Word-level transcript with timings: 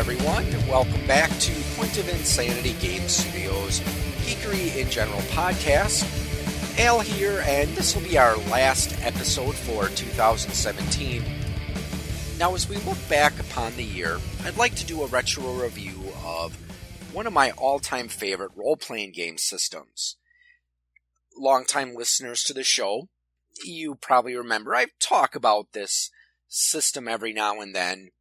everyone, 0.00 0.46
and 0.46 0.66
welcome 0.66 1.06
back 1.06 1.28
to 1.38 1.52
Point 1.76 1.98
of 1.98 2.08
Insanity 2.08 2.72
Game 2.80 3.06
Studios 3.06 3.80
Geekery 4.22 4.74
in 4.78 4.88
General 4.88 5.20
podcast. 5.28 6.08
Al 6.80 7.00
here, 7.00 7.44
and 7.44 7.68
this 7.76 7.94
will 7.94 8.02
be 8.02 8.16
our 8.16 8.38
last 8.48 8.98
episode 9.04 9.54
for 9.54 9.88
2017. 9.88 11.22
Now, 12.38 12.54
as 12.54 12.66
we 12.66 12.76
look 12.78 12.96
back 13.10 13.38
upon 13.40 13.76
the 13.76 13.84
year, 13.84 14.18
I'd 14.42 14.56
like 14.56 14.74
to 14.76 14.86
do 14.86 15.02
a 15.02 15.06
retro 15.06 15.52
review 15.52 16.00
of 16.24 16.54
one 17.12 17.26
of 17.26 17.34
my 17.34 17.50
all 17.50 17.78
time 17.78 18.08
favorite 18.08 18.52
role 18.56 18.78
playing 18.78 19.12
game 19.12 19.36
systems. 19.36 20.16
Longtime 21.36 21.94
listeners 21.94 22.42
to 22.44 22.54
the 22.54 22.64
show, 22.64 23.10
you 23.66 23.96
probably 23.96 24.34
remember 24.34 24.74
I 24.74 24.86
talk 24.98 25.34
about 25.34 25.74
this 25.74 26.10
system 26.48 27.06
every 27.06 27.34
now 27.34 27.60
and 27.60 27.74
then, 27.74 28.12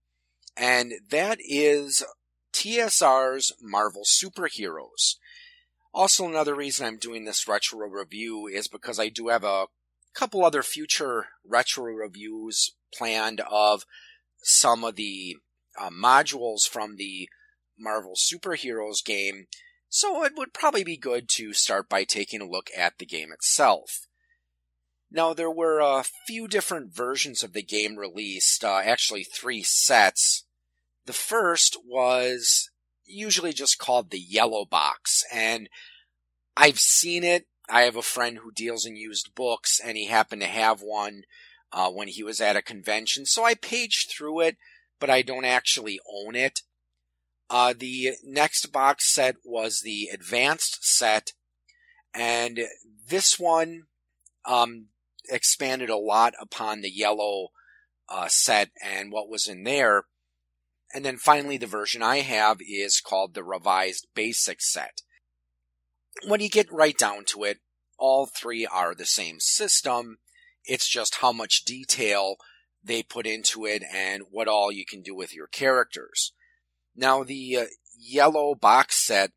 and 0.59 0.93
that 1.09 1.39
is 1.41 2.03
TSR's 2.53 3.53
Marvel 3.61 4.03
Superheroes. 4.03 5.15
Also, 5.93 6.27
another 6.27 6.53
reason 6.53 6.85
I'm 6.85 6.97
doing 6.97 7.23
this 7.23 7.47
retro 7.47 7.87
review 7.87 8.45
is 8.47 8.67
because 8.67 8.99
I 8.99 9.07
do 9.07 9.29
have 9.29 9.45
a 9.45 9.67
couple 10.13 10.43
other 10.43 10.61
future 10.61 11.27
retro 11.47 11.85
reviews 11.85 12.75
planned 12.93 13.41
of 13.49 13.85
some 14.43 14.83
of 14.83 14.97
the 14.97 15.37
uh, 15.79 15.89
modules 15.89 16.67
from 16.69 16.97
the 16.97 17.29
Marvel 17.77 18.15
Superheroes 18.15 19.03
game, 19.03 19.47
so 19.87 20.23
it 20.25 20.33
would 20.35 20.53
probably 20.53 20.83
be 20.83 20.97
good 20.97 21.29
to 21.29 21.53
start 21.53 21.87
by 21.87 22.03
taking 22.03 22.41
a 22.41 22.49
look 22.49 22.69
at 22.77 22.97
the 22.97 23.05
game 23.05 23.31
itself. 23.31 24.07
Now, 25.09 25.33
there 25.33 25.49
were 25.49 25.79
a 25.79 26.05
few 26.27 26.47
different 26.47 26.93
versions 26.93 27.41
of 27.43 27.53
the 27.53 27.63
game 27.63 27.95
released, 27.95 28.63
uh, 28.63 28.81
actually 28.83 29.23
three 29.23 29.63
sets. 29.63 30.45
The 31.09 31.13
first 31.13 31.75
was 31.83 32.69
usually 33.03 33.51
just 33.51 33.79
called 33.79 34.11
the 34.11 34.19
Yellow 34.19 34.63
Box, 34.63 35.23
and 35.33 35.67
I've 36.55 36.79
seen 36.79 37.23
it. 37.23 37.47
I 37.67 37.81
have 37.81 37.95
a 37.95 38.03
friend 38.03 38.37
who 38.37 38.51
deals 38.51 38.85
in 38.85 38.95
used 38.95 39.33
books, 39.33 39.81
and 39.83 39.97
he 39.97 40.05
happened 40.05 40.43
to 40.43 40.47
have 40.47 40.83
one 40.83 41.23
uh, 41.73 41.89
when 41.89 42.09
he 42.09 42.21
was 42.21 42.39
at 42.39 42.55
a 42.55 42.61
convention, 42.61 43.25
so 43.25 43.43
I 43.43 43.55
paged 43.55 44.11
through 44.11 44.41
it, 44.41 44.57
but 44.99 45.09
I 45.09 45.23
don't 45.23 45.45
actually 45.45 45.99
own 46.07 46.35
it. 46.35 46.61
Uh, 47.49 47.73
the 47.75 48.11
next 48.23 48.71
box 48.71 49.11
set 49.11 49.37
was 49.43 49.81
the 49.81 50.09
Advanced 50.13 50.85
set, 50.85 51.33
and 52.13 52.67
this 53.07 53.39
one 53.39 53.85
um, 54.45 54.89
expanded 55.27 55.89
a 55.89 55.97
lot 55.97 56.35
upon 56.39 56.81
the 56.81 56.91
yellow 56.91 57.47
uh, 58.07 58.27
set 58.27 58.69
and 58.79 59.11
what 59.11 59.27
was 59.27 59.47
in 59.47 59.63
there. 59.63 60.05
And 60.93 61.05
then 61.05 61.17
finally, 61.17 61.57
the 61.57 61.67
version 61.67 62.01
I 62.01 62.21
have 62.21 62.57
is 62.61 63.01
called 63.01 63.33
the 63.33 63.43
revised 63.43 64.07
basic 64.15 64.61
set. 64.61 65.01
When 66.27 66.39
you 66.39 66.49
get 66.49 66.71
right 66.71 66.97
down 66.97 67.25
to 67.25 67.43
it, 67.43 67.59
all 67.97 68.25
three 68.25 68.65
are 68.65 68.95
the 68.95 69.05
same 69.05 69.39
system. 69.39 70.17
It's 70.65 70.87
just 70.87 71.15
how 71.15 71.31
much 71.31 71.65
detail 71.65 72.37
they 72.83 73.03
put 73.03 73.27
into 73.27 73.65
it 73.65 73.83
and 73.93 74.23
what 74.31 74.47
all 74.47 74.71
you 74.71 74.85
can 74.85 75.01
do 75.01 75.15
with 75.15 75.35
your 75.35 75.47
characters. 75.47 76.33
Now, 76.95 77.23
the 77.23 77.57
uh, 77.57 77.65
yellow 77.97 78.55
box 78.55 79.05
set, 79.05 79.31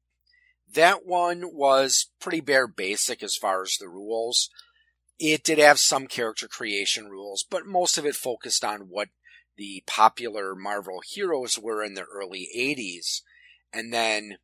that 0.73 1.05
one 1.05 1.43
was 1.53 2.11
pretty 2.21 2.41
bare 2.41 2.67
basic 2.67 3.23
as 3.23 3.37
far 3.37 3.63
as 3.63 3.77
the 3.79 3.89
rules. 3.89 4.49
It 5.19 5.45
did 5.45 5.59
have 5.59 5.79
some 5.79 6.07
character 6.07 6.49
creation 6.49 7.09
rules, 7.09 7.45
but 7.49 7.67
most 7.67 7.99
of 7.99 8.07
it 8.07 8.17
focused 8.17 8.65
on 8.65 8.89
what 8.89 9.09
the 9.57 9.83
popular 9.87 10.55
Marvel 10.55 11.01
heroes 11.07 11.59
were 11.59 11.83
in 11.83 11.95
the 11.95 12.05
early 12.05 12.49
80s. 12.57 13.23
And 13.73 13.93
then 13.93 14.39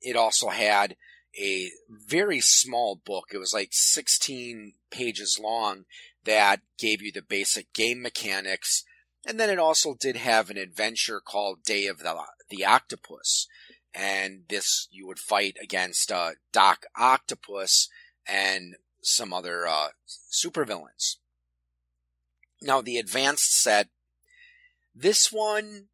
it 0.00 0.16
also 0.16 0.48
had 0.48 0.96
a 1.38 1.70
very 1.88 2.40
small 2.40 3.00
book. 3.04 3.26
It 3.32 3.38
was 3.38 3.52
like 3.52 3.70
16 3.72 4.74
pages 4.90 5.38
long 5.40 5.84
that 6.24 6.60
gave 6.78 7.02
you 7.02 7.12
the 7.12 7.22
basic 7.22 7.72
game 7.72 8.02
mechanics. 8.02 8.84
And 9.26 9.40
then 9.40 9.50
it 9.50 9.58
also 9.58 9.94
did 9.98 10.16
have 10.16 10.50
an 10.50 10.58
adventure 10.58 11.20
called 11.20 11.64
Day 11.64 11.86
of 11.86 11.98
the, 11.98 12.14
the 12.50 12.64
Octopus. 12.64 13.46
And 13.94 14.42
this, 14.48 14.88
you 14.90 15.06
would 15.06 15.18
fight 15.18 15.56
against 15.62 16.10
uh, 16.10 16.32
Doc 16.52 16.84
Octopus 16.96 17.88
and 18.26 18.76
some 19.02 19.32
other 19.32 19.66
uh, 19.66 19.88
supervillains. 20.08 21.16
Now, 22.60 22.80
the 22.80 22.96
advanced 22.96 23.60
set, 23.60 23.88
this 24.94 25.32
one, 25.32 25.88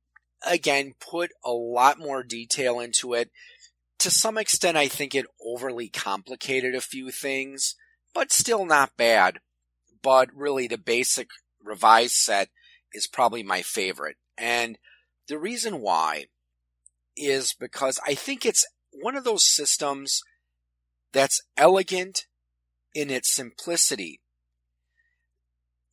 again, 0.47 0.95
put 1.01 1.31
a 1.45 1.53
lot 1.53 1.99
more 1.99 2.23
detail 2.23 2.81
into 2.81 3.15
it. 3.15 3.31
To 4.01 4.11
some 4.11 4.39
extent, 4.39 4.77
I 4.77 4.89
think 4.89 5.15
it 5.15 5.27
overly 5.45 5.89
complicated 5.89 6.75
a 6.75 6.81
few 6.81 7.11
things, 7.11 7.77
but 8.15 8.33
still 8.33 8.65
not 8.65 8.97
bad. 8.97 9.41
But 10.03 10.31
really, 10.35 10.67
the 10.67 10.79
basic 10.79 11.29
revised 11.63 12.15
set 12.15 12.49
is 12.93 13.07
probably 13.07 13.43
my 13.43 13.63
favorite. 13.63 14.17
And 14.39 14.79
the 15.29 15.39
reason 15.39 15.81
why 15.81 16.27
is 17.17 17.55
because 17.55 18.01
I 18.07 18.15
think 18.15 18.45
it's 18.47 18.67
one 18.91 19.17
of 19.17 19.25
those 19.25 19.47
systems 19.47 20.23
that's 21.13 21.43
elegant 21.57 22.27
in 22.95 23.11
its 23.11 23.33
simplicity. 23.33 24.21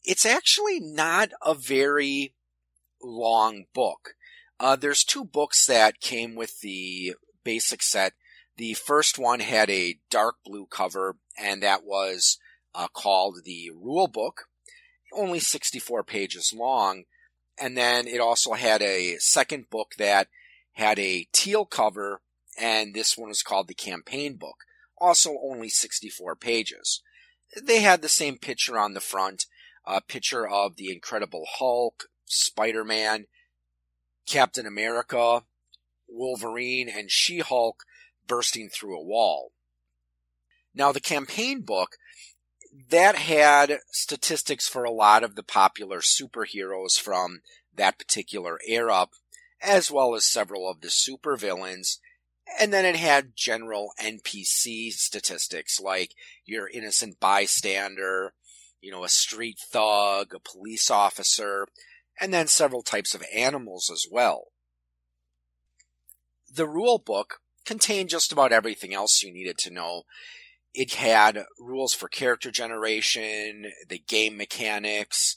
It's 0.03 0.25
actually 0.25 0.79
not 0.79 1.29
a 1.45 1.53
very 1.53 2.33
long 3.01 3.65
book. 3.73 4.15
Uh, 4.59 4.75
there's 4.75 5.03
two 5.03 5.23
books 5.23 5.65
that 5.67 5.99
came 5.99 6.35
with 6.35 6.61
the 6.61 7.15
basic 7.43 7.83
set. 7.83 8.13
The 8.57 8.73
first 8.73 9.19
one 9.19 9.39
had 9.39 9.69
a 9.69 9.99
dark 10.09 10.37
blue 10.43 10.65
cover, 10.65 11.17
and 11.37 11.61
that 11.61 11.83
was 11.83 12.39
uh, 12.73 12.87
called 12.87 13.39
the 13.45 13.71
Rule 13.75 14.07
Book, 14.07 14.45
only 15.13 15.39
64 15.39 16.03
pages 16.03 16.53
long. 16.55 17.03
And 17.59 17.77
then 17.77 18.07
it 18.07 18.19
also 18.19 18.53
had 18.53 18.81
a 18.81 19.17
second 19.19 19.69
book 19.69 19.93
that 19.97 20.27
had 20.73 20.97
a 20.99 21.27
teal 21.31 21.65
cover, 21.65 22.21
and 22.59 22.93
this 22.93 23.17
one 23.17 23.29
was 23.29 23.43
called 23.43 23.67
the 23.67 23.73
Campaign 23.73 24.37
Book 24.37 24.63
also 24.99 25.37
only 25.43 25.69
64 25.69 26.35
pages. 26.35 27.01
They 27.61 27.81
had 27.81 28.01
the 28.01 28.09
same 28.09 28.37
picture 28.37 28.77
on 28.77 28.93
the 28.93 28.99
front, 28.99 29.45
a 29.85 30.01
picture 30.01 30.47
of 30.47 30.75
the 30.75 30.91
Incredible 30.91 31.45
Hulk, 31.57 32.09
Spider-Man, 32.27 33.25
Captain 34.27 34.65
America, 34.65 35.43
Wolverine, 36.07 36.89
and 36.89 37.09
She-Hulk 37.09 37.83
bursting 38.27 38.69
through 38.69 38.97
a 38.97 39.03
wall. 39.03 39.51
Now 40.73 40.91
the 40.91 40.99
campaign 40.99 41.61
book, 41.61 41.97
that 42.89 43.15
had 43.15 43.79
statistics 43.91 44.67
for 44.67 44.83
a 44.83 44.91
lot 44.91 45.23
of 45.23 45.35
the 45.35 45.43
popular 45.43 45.99
superheroes 45.99 46.99
from 46.99 47.41
that 47.75 47.97
particular 47.97 48.59
era, 48.67 49.07
as 49.61 49.89
well 49.89 50.13
as 50.13 50.25
several 50.25 50.69
of 50.69 50.81
the 50.81 50.89
supervillains, 50.89 51.97
and 52.59 52.71
then 52.71 52.85
it 52.85 52.95
had 52.95 53.35
general 53.35 53.91
NPC 53.99 54.91
statistics 54.91 55.79
like 55.79 56.13
your 56.45 56.69
innocent 56.69 57.19
bystander, 57.19 58.33
you 58.79 58.91
know, 58.91 59.03
a 59.03 59.09
street 59.09 59.59
thug, 59.59 60.33
a 60.33 60.39
police 60.39 60.91
officer, 60.91 61.67
and 62.19 62.33
then 62.33 62.47
several 62.47 62.81
types 62.81 63.13
of 63.13 63.23
animals 63.33 63.89
as 63.91 64.05
well. 64.11 64.45
The 66.53 66.67
rule 66.67 66.97
book 66.97 67.39
contained 67.65 68.09
just 68.09 68.31
about 68.31 68.51
everything 68.51 68.93
else 68.93 69.21
you 69.21 69.31
needed 69.31 69.57
to 69.59 69.73
know. 69.73 70.03
It 70.73 70.95
had 70.95 71.45
rules 71.59 71.93
for 71.93 72.07
character 72.07 72.51
generation, 72.51 73.71
the 73.89 73.99
game 73.99 74.37
mechanics, 74.37 75.35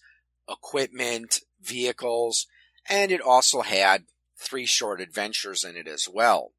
equipment, 0.48 1.40
vehicles, 1.60 2.46
and 2.88 3.10
it 3.10 3.20
also 3.20 3.62
had 3.62 4.04
three 4.38 4.66
short 4.66 5.00
adventures 5.00 5.64
in 5.64 5.76
it 5.76 5.86
as 5.86 6.08
well. 6.12 6.52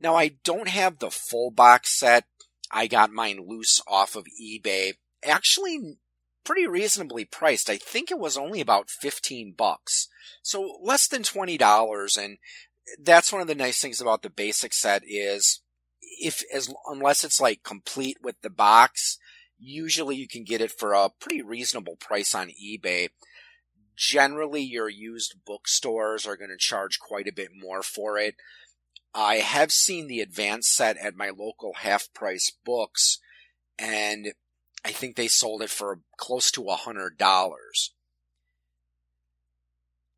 Now 0.00 0.16
I 0.16 0.36
don't 0.44 0.68
have 0.68 0.98
the 0.98 1.10
full 1.10 1.50
box 1.50 1.98
set. 1.98 2.24
I 2.70 2.86
got 2.86 3.10
mine 3.10 3.46
loose 3.46 3.80
off 3.86 4.16
of 4.16 4.26
eBay. 4.40 4.94
Actually, 5.24 5.98
pretty 6.44 6.66
reasonably 6.66 7.24
priced. 7.24 7.70
I 7.70 7.76
think 7.76 8.10
it 8.10 8.18
was 8.18 8.36
only 8.36 8.60
about 8.60 8.90
15 8.90 9.54
bucks. 9.56 10.08
So 10.42 10.78
less 10.82 11.08
than 11.08 11.22
$20 11.22 12.22
and 12.22 12.38
that's 13.02 13.32
one 13.32 13.40
of 13.40 13.48
the 13.48 13.54
nice 13.54 13.80
things 13.80 14.00
about 14.00 14.22
the 14.22 14.30
basic 14.30 14.74
set 14.74 15.02
is 15.06 15.60
if 16.20 16.42
as 16.52 16.72
unless 16.86 17.24
it's 17.24 17.40
like 17.40 17.62
complete 17.62 18.18
with 18.22 18.40
the 18.42 18.50
box, 18.50 19.18
usually 19.58 20.16
you 20.16 20.28
can 20.28 20.44
get 20.44 20.60
it 20.60 20.70
for 20.70 20.92
a 20.92 21.10
pretty 21.20 21.42
reasonable 21.42 21.96
price 21.96 22.34
on 22.34 22.50
eBay. 22.50 23.08
Generally 23.96 24.62
your 24.62 24.88
used 24.88 25.36
bookstores 25.46 26.26
are 26.26 26.36
going 26.36 26.50
to 26.50 26.56
charge 26.58 26.98
quite 26.98 27.28
a 27.28 27.32
bit 27.32 27.50
more 27.56 27.82
for 27.82 28.18
it. 28.18 28.34
I 29.14 29.36
have 29.36 29.70
seen 29.70 30.08
the 30.08 30.20
advanced 30.20 30.74
set 30.74 30.96
at 30.96 31.16
my 31.16 31.30
local 31.30 31.74
half 31.78 32.12
price 32.12 32.50
books, 32.64 33.20
and 33.78 34.34
I 34.84 34.90
think 34.90 35.16
they 35.16 35.28
sold 35.28 35.62
it 35.62 35.70
for 35.70 36.00
close 36.16 36.50
to 36.52 36.64
a 36.64 36.76
hundred 36.76 37.16
dollars. 37.16 37.94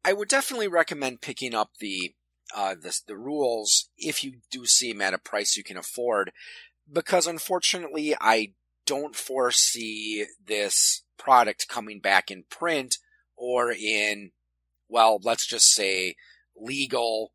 I 0.05 0.13
would 0.13 0.29
definitely 0.29 0.69
recommend 0.69 1.21
picking 1.21 1.55
up 1.55 1.73
the 1.81 2.15
uh, 2.55 2.75
the, 2.75 2.99
the 3.07 3.17
rules 3.17 3.89
if 3.99 4.23
you 4.23 4.35
do 4.51 4.67
see 4.67 4.93
them 4.93 5.03
at 5.03 5.15
a 5.15 5.19
price 5.19 5.57
you 5.57 5.65
can 5.65 5.77
afford, 5.77 6.33
because 6.91 7.27
unfortunately 7.27 8.15
I 8.21 8.53
don't 8.87 9.17
foresee 9.17 10.27
this 10.45 11.03
product 11.19 11.69
coming 11.69 11.99
back 12.01 12.31
in 12.31 12.45
print 12.49 12.99
or 13.37 13.73
in, 13.73 14.31
well, 14.89 15.19
let's 15.23 15.47
just 15.47 15.75
say 15.75 16.15
legal 16.57 17.33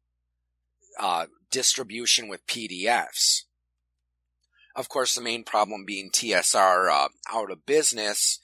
uh, 1.00 1.26
distribution 1.52 2.30
with 2.30 2.48
PDFs. 2.48 3.44
Of 4.76 4.90
course, 4.90 5.16
the 5.16 5.22
main 5.22 5.44
problem 5.44 5.86
being 5.86 6.12
TSR 6.12 6.90
uh, 6.90 7.10
out 7.32 7.52
of 7.52 7.66
business, 7.66 8.40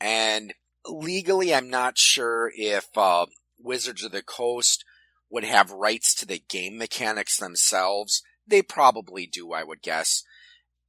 and 0.00 0.54
legally, 0.86 1.54
I'm 1.54 1.70
not 1.70 1.98
sure 1.98 2.52
if 2.54 2.86
uh, 2.96 3.26
Wizards 3.58 4.04
of 4.04 4.12
the 4.12 4.22
Coast 4.22 4.84
would 5.30 5.44
have 5.44 5.70
rights 5.70 6.14
to 6.14 6.26
the 6.26 6.42
game 6.48 6.76
mechanics 6.76 7.36
themselves. 7.38 8.22
They 8.46 8.62
probably 8.62 9.26
do, 9.26 9.52
I 9.52 9.64
would 9.64 9.82
guess. 9.82 10.24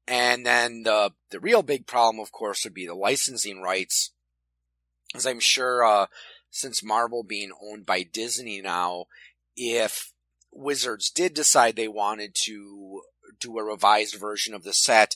And 0.07 0.45
then 0.45 0.83
the 0.83 1.11
the 1.31 1.39
real 1.39 1.63
big 1.63 1.87
problem, 1.87 2.21
of 2.21 2.31
course, 2.31 2.63
would 2.63 2.73
be 2.73 2.85
the 2.85 2.93
licensing 2.93 3.61
rights, 3.61 4.11
as 5.15 5.25
I'm 5.25 5.39
sure, 5.39 5.83
uh, 5.85 6.07
since 6.49 6.83
Marvel 6.83 7.23
being 7.23 7.51
owned 7.63 7.85
by 7.85 8.03
Disney 8.03 8.61
now, 8.61 9.05
if 9.55 10.11
Wizards 10.51 11.09
did 11.09 11.33
decide 11.33 11.75
they 11.75 11.87
wanted 11.87 12.35
to 12.43 13.01
do 13.39 13.57
a 13.57 13.63
revised 13.63 14.15
version 14.15 14.53
of 14.53 14.63
the 14.63 14.73
set, 14.73 15.15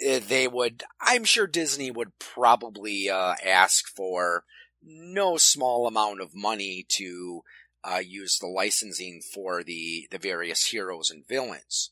eh, 0.00 0.20
they 0.26 0.48
would, 0.48 0.84
I'm 1.00 1.24
sure 1.24 1.46
Disney 1.46 1.90
would 1.90 2.18
probably 2.18 3.08
uh, 3.08 3.34
ask 3.44 3.86
for 3.88 4.44
no 4.82 5.36
small 5.36 5.86
amount 5.86 6.20
of 6.20 6.34
money 6.34 6.84
to 6.88 7.42
uh, 7.84 8.02
use 8.04 8.38
the 8.38 8.46
licensing 8.46 9.20
for 9.20 9.62
the, 9.62 10.08
the 10.10 10.18
various 10.18 10.66
heroes 10.66 11.10
and 11.10 11.26
villains. 11.26 11.90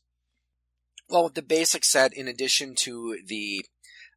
Well, 1.07 1.29
the 1.29 1.41
basic 1.41 1.85
set, 1.85 2.13
in 2.13 2.27
addition 2.27 2.75
to 2.79 3.19
the 3.25 3.65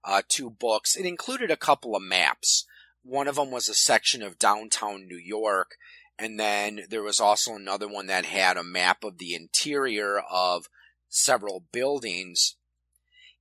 uh, 0.05 0.23
two 0.29 0.51
books, 0.51 0.97
it 0.97 1.05
included 1.05 1.51
a 1.51 1.57
couple 1.57 1.95
of 1.95 2.03
maps. 2.03 2.65
One 3.03 3.29
of 3.29 3.37
them 3.37 3.51
was 3.51 3.69
a 3.69 3.75
section 3.75 4.23
of 4.23 4.39
downtown 4.39 5.07
New 5.07 5.19
York, 5.19 5.77
and 6.19 6.39
then 6.41 6.81
there 6.89 7.03
was 7.03 7.21
also 7.21 7.55
another 7.55 7.87
one 7.87 8.07
that 8.07 8.27
had 8.27 8.57
a 8.57 8.65
map 8.65 9.05
of 9.05 9.19
the 9.19 9.35
interior 9.35 10.19
of 10.19 10.69
several 11.09 11.65
buildings. 11.73 12.57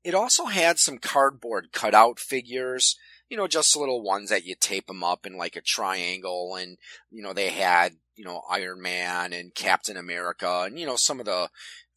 It 0.03 0.13
also 0.13 0.45
had 0.45 0.79
some 0.79 0.99
cardboard 0.99 1.71
cutout 1.71 2.19
figures, 2.19 2.95
you 3.29 3.37
know, 3.37 3.47
just 3.47 3.75
little 3.75 4.01
ones 4.01 4.29
that 4.29 4.45
you 4.45 4.55
tape 4.59 4.87
them 4.87 5.03
up 5.03 5.25
in 5.25 5.37
like 5.37 5.55
a 5.55 5.61
triangle, 5.61 6.55
and 6.55 6.77
you 7.11 7.21
know 7.21 7.33
they 7.33 7.49
had 7.49 7.93
you 8.15 8.23
know 8.23 8.41
Iron 8.49 8.81
Man 8.81 9.33
and 9.33 9.53
Captain 9.53 9.97
America, 9.97 10.63
and 10.65 10.79
you 10.79 10.85
know 10.85 10.95
some 10.95 11.19
of 11.19 11.25
the 11.25 11.49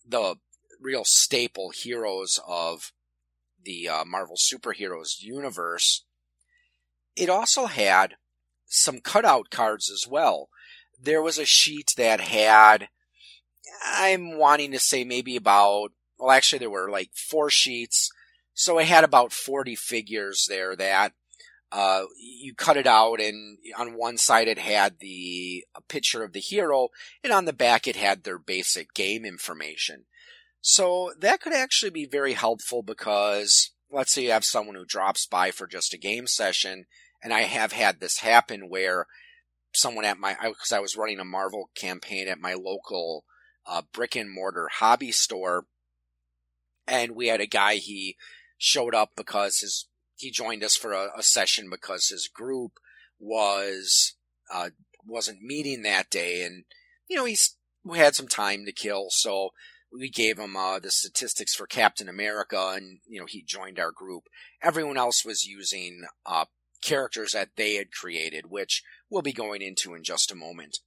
the 0.07 0.37
real 0.81 1.05
staple 1.05 1.71
heroes 1.71 2.41
of 2.47 2.93
the 3.63 3.89
uh, 3.89 4.05
Marvel 4.05 4.37
superheroes 4.37 5.21
universe. 5.21 6.05
It 7.17 7.29
also 7.29 7.67
had 7.67 8.15
some 8.67 9.01
cutout 9.01 9.51
cards 9.51 9.91
as 9.91 10.09
well. 10.09 10.49
There 10.99 11.23
was 11.23 11.39
a 11.39 11.45
sheet 11.45 11.93
that 11.97 12.21
had 12.21 12.89
I'm 13.85 14.39
wanting 14.39 14.73
to 14.73 14.79
say 14.79 15.05
maybe 15.05 15.37
about, 15.37 15.93
well, 16.19 16.31
actually, 16.31 16.61
there 16.61 16.71
were 16.71 16.91
like 16.91 17.11
four 17.15 17.51
sheets. 17.51 18.11
So 18.55 18.79
I 18.79 18.85
had 18.85 19.05
about 19.05 19.33
40 19.33 19.77
figures 19.77 20.47
there 20.49 20.77
that, 20.77 21.13
uh, 21.73 22.03
you 22.19 22.53
cut 22.55 22.77
it 22.77 22.87
out 22.87 23.21
and 23.21 23.59
on 23.79 23.97
one 23.97 24.19
side 24.19 24.49
it 24.49 24.59
had 24.59 24.99
the, 24.99 25.65
picture 25.89 26.23
of 26.23 26.33
the 26.33 26.41
hero 26.41 26.89
and 27.25 27.33
on 27.33 27.47
the 27.47 27.53
back 27.53 27.89
it 27.89 27.97
had 27.97 28.23
their 28.23 28.39
basic 28.39 28.95
game 28.95 29.25
information. 29.25 30.05
So 30.61 31.13
that 31.19 31.41
could 31.41 31.53
actually 31.53 31.91
be 31.91 32.07
very 32.07 32.35
helpful 32.35 32.83
because 32.83 33.73
let's 33.91 34.13
say 34.13 34.25
you 34.25 34.31
have 34.31 34.45
someone 34.45 34.77
who 34.77 34.85
drops 34.85 35.27
by 35.27 35.51
for 35.51 35.67
just 35.67 35.95
a 35.95 35.99
game 35.99 36.27
session 36.27 36.85
and 37.23 37.33
I 37.33 37.41
have 37.41 37.73
had 37.73 37.99
this 37.99 38.19
happen 38.19 38.69
where 38.69 39.07
someone 39.73 40.05
at 40.05 40.19
my, 40.19 40.37
because 40.41 40.73
I 40.73 40.81
was 40.81 40.97
running 40.97 41.19
a 41.19 41.25
Marvel 41.25 41.71
campaign 41.75 42.29
at 42.29 42.41
my 42.41 42.55
local 42.55 43.25
uh, 43.71 43.83
brick 43.93 44.17
and 44.17 44.29
mortar 44.31 44.69
hobby 44.79 45.13
store. 45.13 45.65
And 46.87 47.13
we 47.15 47.29
had 47.29 47.41
a 47.41 47.47
guy, 47.47 47.77
he 47.77 48.17
showed 48.59 48.95
up 48.95 49.13
because 49.17 49.59
his, 49.59 49.87
he 50.17 50.31
joined 50.31 50.65
us 50.65 50.77
for 50.77 50.93
a, 50.93 51.09
a 51.17 51.23
session 51.23 51.71
because 51.71 52.09
his 52.09 52.29
group 52.29 52.73
was, 53.19 54.17
uh, 54.53 54.71
wasn't 55.07 55.41
meeting 55.41 55.83
that 55.83 56.11
day. 56.11 56.43
And, 56.43 56.65
you 57.09 57.17
know, 57.17 57.25
he's, 57.25 57.57
we 57.85 57.99
had 57.99 58.17
some 58.17 58.29
time 58.29 58.65
to 58.67 58.73
kill. 58.73 59.07
So 59.11 59.51
we 59.97 60.11
gave 60.11 60.39
him, 60.39 60.57
uh, 60.57 60.81
the 60.81 60.91
statistics 60.91 61.55
for 61.55 61.67
Captain 61.67 62.09
America 62.09 62.73
and, 62.75 62.99
you 63.07 63.21
know, 63.21 63.27
he 63.27 63.43
joined 63.43 63.79
our 63.79 63.93
group. 63.93 64.25
Everyone 64.63 64.97
else 64.97 65.25
was 65.25 65.45
using, 65.45 66.03
uh, 66.27 66.47
characters 66.83 67.33
that 67.33 67.51
they 67.57 67.75
had 67.75 67.93
created, 67.93 68.47
which 68.49 68.83
we'll 69.09 69.23
be 69.23 69.33
going 69.33 69.63
into 69.63 69.95
in 69.95 70.03
just 70.03 70.33
a 70.33 70.37
moment. 70.37 70.79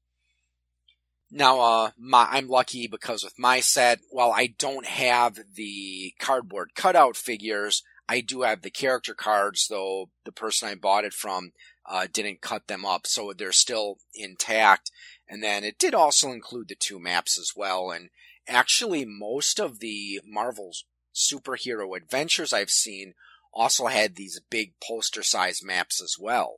Now, 1.35 1.61
uh, 1.61 1.91
my, 1.97 2.27
I'm 2.29 2.47
lucky 2.47 2.85
because 2.85 3.23
with 3.23 3.39
my 3.39 3.59
set, 3.59 4.01
while 4.11 4.31
I 4.31 4.53
don't 4.55 4.85
have 4.85 5.39
the 5.55 6.13
cardboard 6.19 6.75
cutout 6.75 7.17
figures, 7.17 7.81
I 8.07 8.21
do 8.21 8.43
have 8.43 8.61
the 8.61 8.69
character 8.69 9.15
cards, 9.15 9.67
though 9.67 10.11
the 10.25 10.31
person 10.31 10.69
I 10.69 10.75
bought 10.75 11.05
it 11.05 11.13
from, 11.13 11.53
uh, 11.89 12.05
didn't 12.13 12.43
cut 12.43 12.67
them 12.67 12.85
up, 12.85 13.07
so 13.07 13.33
they're 13.33 13.51
still 13.51 13.97
intact. 14.13 14.91
And 15.27 15.41
then 15.41 15.63
it 15.63 15.79
did 15.79 15.95
also 15.95 16.31
include 16.31 16.67
the 16.67 16.75
two 16.75 16.99
maps 16.99 17.39
as 17.39 17.53
well, 17.55 17.89
and 17.89 18.11
actually 18.47 19.03
most 19.03 19.59
of 19.59 19.79
the 19.79 20.21
Marvel's 20.23 20.85
superhero 21.15 21.97
adventures 21.97 22.53
I've 22.53 22.69
seen 22.69 23.15
also 23.51 23.87
had 23.87 24.15
these 24.15 24.39
big 24.51 24.73
poster 24.87 25.23
size 25.23 25.61
maps 25.63 25.99
as 25.99 26.15
well. 26.19 26.57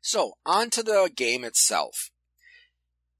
So, 0.00 0.34
on 0.46 0.70
to 0.70 0.84
the 0.84 1.10
game 1.12 1.42
itself. 1.42 2.10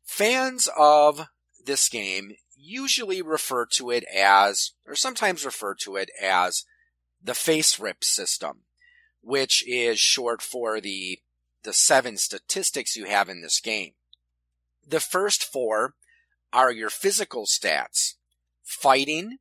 Fans 0.08 0.70
of 0.76 1.28
this 1.64 1.90
game 1.90 2.32
usually 2.56 3.20
refer 3.20 3.66
to 3.66 3.90
it 3.90 4.04
as, 4.12 4.72
or 4.86 4.96
sometimes 4.96 5.44
refer 5.44 5.74
to 5.74 5.96
it 5.96 6.08
as, 6.20 6.64
the 7.22 7.34
FASERIP 7.34 8.02
system, 8.02 8.62
which 9.20 9.62
is 9.68 10.00
short 10.00 10.40
for 10.40 10.80
the, 10.80 11.20
the 11.62 11.74
seven 11.74 12.16
statistics 12.16 12.96
you 12.96 13.04
have 13.04 13.28
in 13.28 13.42
this 13.42 13.60
game. 13.60 13.92
The 14.84 14.98
first 14.98 15.44
four 15.44 15.94
are 16.54 16.72
your 16.72 16.90
physical 16.90 17.44
stats, 17.44 18.14
fighting, 18.64 19.36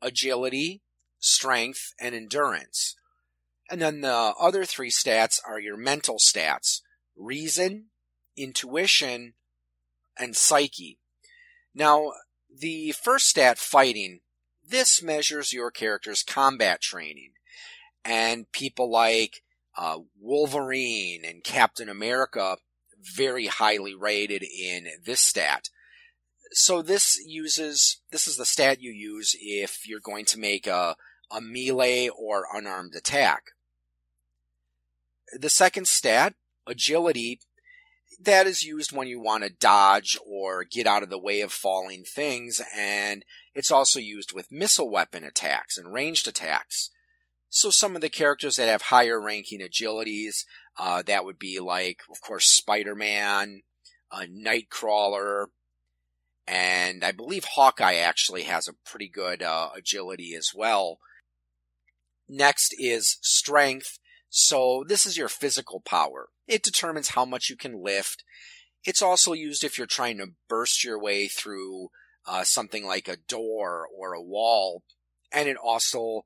agility, 0.00 0.80
strength, 1.18 1.92
and 2.00 2.14
endurance. 2.14 2.96
And 3.70 3.82
then 3.82 4.00
the 4.00 4.32
other 4.40 4.64
three 4.64 4.90
stats 4.90 5.38
are 5.46 5.60
your 5.60 5.76
mental 5.76 6.16
stats, 6.16 6.80
reason, 7.14 7.90
intuition, 8.34 9.34
and 10.20 10.36
psyche. 10.36 10.98
Now, 11.74 12.12
the 12.54 12.92
first 12.92 13.26
stat, 13.26 13.58
fighting, 13.58 14.20
this 14.66 15.02
measures 15.02 15.52
your 15.52 15.70
character's 15.70 16.22
combat 16.22 16.80
training. 16.80 17.32
And 18.04 18.50
people 18.52 18.90
like 18.90 19.42
uh, 19.76 19.98
Wolverine 20.20 21.24
and 21.24 21.44
Captain 21.44 21.88
America 21.88 22.58
very 23.00 23.46
highly 23.46 23.94
rated 23.94 24.42
in 24.42 24.88
this 25.04 25.20
stat. 25.20 25.70
So 26.52 26.82
this 26.82 27.18
uses, 27.24 28.00
this 28.10 28.26
is 28.26 28.36
the 28.36 28.44
stat 28.44 28.80
you 28.80 28.90
use 28.90 29.36
if 29.40 29.88
you're 29.88 30.00
going 30.00 30.24
to 30.26 30.38
make 30.38 30.66
a, 30.66 30.96
a 31.30 31.40
melee 31.40 32.08
or 32.08 32.46
unarmed 32.52 32.94
attack. 32.94 33.42
The 35.32 35.50
second 35.50 35.86
stat, 35.86 36.34
agility, 36.66 37.40
that 38.22 38.46
is 38.46 38.62
used 38.62 38.92
when 38.92 39.08
you 39.08 39.20
want 39.20 39.44
to 39.44 39.50
dodge 39.50 40.18
or 40.26 40.64
get 40.64 40.86
out 40.86 41.02
of 41.02 41.10
the 41.10 41.18
way 41.18 41.40
of 41.40 41.52
falling 41.52 42.04
things, 42.04 42.60
and 42.76 43.24
it's 43.54 43.70
also 43.70 43.98
used 43.98 44.32
with 44.32 44.52
missile 44.52 44.90
weapon 44.90 45.24
attacks 45.24 45.78
and 45.78 45.92
ranged 45.92 46.28
attacks. 46.28 46.90
So 47.48 47.70
some 47.70 47.96
of 47.96 48.02
the 48.02 48.08
characters 48.08 48.56
that 48.56 48.68
have 48.68 48.82
higher 48.82 49.20
ranking 49.20 49.60
agilities, 49.60 50.44
uh, 50.78 51.02
that 51.02 51.24
would 51.24 51.38
be 51.38 51.58
like, 51.58 52.02
of 52.10 52.20
course, 52.20 52.46
Spider-Man, 52.46 53.62
uh, 54.12 54.26
Nightcrawler, 54.30 55.46
and 56.46 57.04
I 57.04 57.12
believe 57.12 57.44
Hawkeye 57.44 57.94
actually 57.94 58.42
has 58.42 58.68
a 58.68 58.74
pretty 58.84 59.08
good 59.08 59.42
uh, 59.42 59.70
agility 59.76 60.34
as 60.34 60.50
well. 60.54 60.98
Next 62.28 62.74
is 62.78 63.18
strength. 63.22 63.98
So 64.30 64.84
this 64.86 65.06
is 65.06 65.16
your 65.16 65.28
physical 65.28 65.80
power. 65.80 66.28
It 66.46 66.62
determines 66.62 67.10
how 67.10 67.24
much 67.24 67.50
you 67.50 67.56
can 67.56 67.82
lift. 67.82 68.24
It's 68.84 69.02
also 69.02 69.32
used 69.32 69.64
if 69.64 69.76
you're 69.76 69.86
trying 69.86 70.18
to 70.18 70.28
burst 70.48 70.84
your 70.84 70.98
way 70.98 71.26
through 71.28 71.88
uh, 72.26 72.44
something 72.44 72.86
like 72.86 73.08
a 73.08 73.18
door 73.28 73.86
or 73.94 74.14
a 74.14 74.22
wall. 74.22 74.84
And 75.32 75.48
it 75.48 75.56
also 75.56 76.22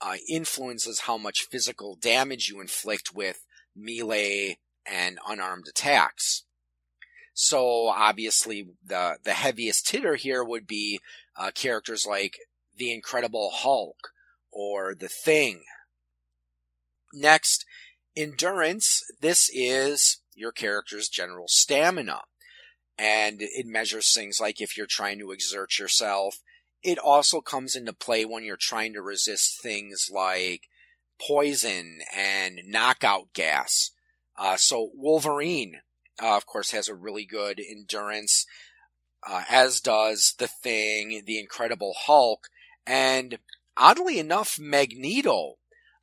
uh, 0.00 0.16
influences 0.28 1.00
how 1.00 1.16
much 1.16 1.46
physical 1.50 1.96
damage 1.96 2.48
you 2.48 2.60
inflict 2.60 3.14
with 3.14 3.44
melee 3.74 4.58
and 4.86 5.18
unarmed 5.26 5.66
attacks. 5.68 6.44
So 7.32 7.88
obviously 7.88 8.68
the, 8.84 9.18
the 9.24 9.32
heaviest 9.32 9.90
hitter 9.90 10.16
here 10.16 10.44
would 10.44 10.66
be 10.66 11.00
uh, 11.36 11.50
characters 11.54 12.06
like 12.08 12.36
the 12.76 12.92
Incredible 12.92 13.50
Hulk 13.52 14.10
or 14.52 14.94
the 14.94 15.08
Thing. 15.08 15.64
Next, 17.12 17.64
endurance. 18.16 19.02
This 19.20 19.50
is 19.52 20.20
your 20.34 20.52
character's 20.52 21.08
general 21.08 21.46
stamina. 21.48 22.22
And 22.98 23.38
it 23.40 23.66
measures 23.66 24.12
things 24.12 24.38
like 24.40 24.60
if 24.60 24.76
you're 24.76 24.86
trying 24.86 25.18
to 25.18 25.30
exert 25.30 25.78
yourself. 25.78 26.36
It 26.82 26.98
also 26.98 27.40
comes 27.40 27.74
into 27.74 27.92
play 27.92 28.24
when 28.24 28.44
you're 28.44 28.56
trying 28.56 28.92
to 28.94 29.02
resist 29.02 29.60
things 29.60 30.08
like 30.12 30.62
poison 31.20 32.00
and 32.14 32.60
knockout 32.66 33.32
gas. 33.34 33.90
Uh, 34.38 34.56
so 34.56 34.90
Wolverine, 34.94 35.80
uh, 36.22 36.36
of 36.36 36.46
course, 36.46 36.70
has 36.70 36.88
a 36.88 36.94
really 36.94 37.24
good 37.24 37.60
endurance, 37.60 38.46
uh, 39.26 39.44
as 39.48 39.80
does 39.80 40.34
the 40.38 40.48
Thing, 40.48 41.22
the 41.26 41.38
Incredible 41.38 41.94
Hulk, 42.06 42.48
and 42.86 43.38
oddly 43.76 44.18
enough, 44.18 44.58
Magneto 44.58 45.56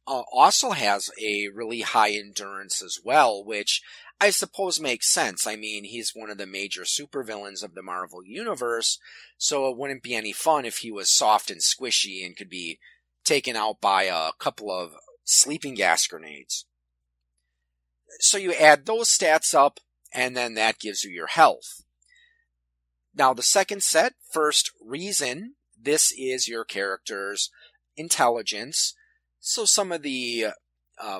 uh, 0.08 0.24
also 0.32 0.72
has 0.72 1.10
a 1.22 1.48
really 1.54 1.82
high 1.82 2.12
endurance 2.12 2.82
as 2.82 3.00
well, 3.04 3.44
which 3.44 3.82
I 4.20 4.30
suppose 4.30 4.80
makes 4.80 5.12
sense. 5.12 5.48
I 5.48 5.56
mean, 5.56 5.84
he's 5.86 6.12
one 6.14 6.30
of 6.30 6.38
the 6.38 6.46
major 6.46 6.84
supervillains 6.84 7.64
of 7.64 7.74
the 7.74 7.82
Marvel 7.82 8.24
Universe, 8.26 9.00
so 9.38 9.70
it 9.70 9.78
wouldn't 9.78 10.04
be 10.04 10.16
any 10.16 10.34
fun 10.34 10.66
if 10.66 10.78
he 10.78 10.92
was 10.92 11.12
soft 11.12 11.50
and 11.50 11.62
squishy 11.62 12.26
and 12.26 12.36
could 12.36 12.50
be 12.50 12.80
taken 13.24 13.56
out 13.56 13.82
by 13.82 14.04
a 14.04 14.32
couple 14.40 14.72
of 14.72 14.94
sleeping 15.24 15.76
gas 15.76 16.06
grenades. 16.08 16.66
So 18.20 18.38
you 18.38 18.54
add 18.54 18.86
those 18.86 19.10
stats 19.10 19.56
up, 19.56 19.80
and 20.14 20.38
then 20.38 20.54
that 20.54 20.80
gives 20.80 21.04
you 21.04 21.12
your 21.12 21.28
health. 21.28 21.84
Now, 23.16 23.34
the 23.34 23.44
second 23.44 23.84
set, 23.84 24.14
first 24.32 24.72
reason, 24.84 25.56
this 25.80 26.12
is 26.18 26.48
your 26.48 26.64
character's 26.64 27.50
intelligence. 27.96 28.96
So 29.46 29.66
some 29.66 29.92
of 29.92 30.04
the 30.04 30.48
uh, 30.98 31.20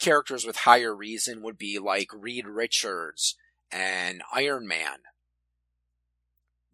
characters 0.00 0.44
with 0.44 0.56
higher 0.56 0.92
reason 0.92 1.42
would 1.42 1.56
be 1.56 1.78
like 1.78 2.08
Reed 2.12 2.44
Richards 2.44 3.36
and 3.70 4.20
Iron 4.34 4.66
Man. 4.66 4.98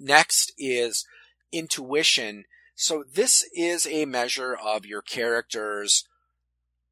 Next 0.01 0.55
is 0.57 1.05
intuition. 1.53 2.45
So 2.75 3.05
this 3.07 3.47
is 3.55 3.87
a 3.87 4.07
measure 4.07 4.57
of 4.57 4.87
your 4.87 5.03
character's 5.03 6.09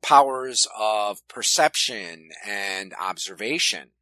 powers 0.02 0.68
of 0.78 1.26
perception 1.26 2.33
and 2.47 2.92
observation. 3.00 3.92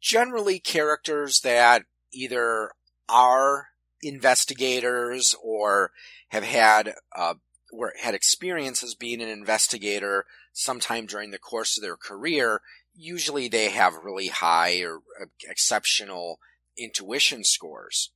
Generally, 0.00 0.58
characters 0.58 1.40
that 1.42 1.84
either 2.12 2.72
are 3.08 3.68
investigators 4.02 5.36
or 5.40 5.92
have 6.30 6.42
had 6.42 6.94
uh, 7.14 7.34
or 7.72 7.92
had 8.00 8.14
experience 8.14 8.82
as 8.82 8.94
being 8.94 9.20
an 9.20 9.28
investigator 9.28 10.26
sometime 10.52 11.06
during 11.06 11.30
the 11.30 11.38
course 11.38 11.76
of 11.76 11.82
their 11.82 11.96
career, 11.96 12.62
usually 12.94 13.48
they 13.48 13.70
have 13.70 14.04
really 14.04 14.28
high 14.28 14.80
or 14.80 15.00
uh, 15.20 15.26
exceptional 15.48 16.38
intuition 16.78 17.44
scores. 17.44 18.10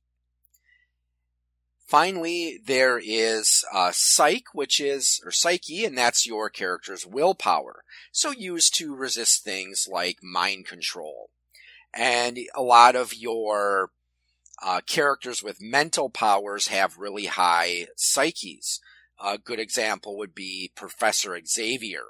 Finally, 1.91 2.57
there 2.65 2.97
is 3.03 3.65
uh, 3.73 3.91
psych, 3.93 4.45
which 4.53 4.79
is, 4.79 5.21
or 5.25 5.31
psyche, 5.31 5.83
and 5.83 5.97
that's 5.97 6.25
your 6.25 6.49
character's 6.49 7.05
willpower. 7.05 7.83
So 8.13 8.31
used 8.31 8.73
to 8.75 8.95
resist 8.95 9.43
things 9.43 9.89
like 9.91 10.23
mind 10.23 10.65
control. 10.65 11.31
And 11.93 12.39
a 12.55 12.61
lot 12.61 12.95
of 12.95 13.13
your 13.13 13.91
uh, 14.63 14.79
characters 14.87 15.43
with 15.43 15.61
mental 15.61 16.09
powers 16.09 16.67
have 16.67 16.97
really 16.97 17.25
high 17.25 17.87
psyches. 17.97 18.79
A 19.23 19.37
good 19.37 19.59
example 19.59 20.17
would 20.17 20.33
be 20.33 20.71
Professor 20.75 21.39
Xavier. 21.45 22.05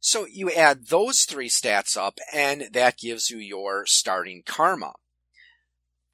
So 0.00 0.26
you 0.26 0.50
add 0.50 0.88
those 0.88 1.22
three 1.22 1.48
stats 1.48 1.96
up, 1.96 2.18
and 2.32 2.68
that 2.72 2.98
gives 2.98 3.30
you 3.30 3.38
your 3.38 3.84
starting 3.86 4.42
karma 4.44 4.92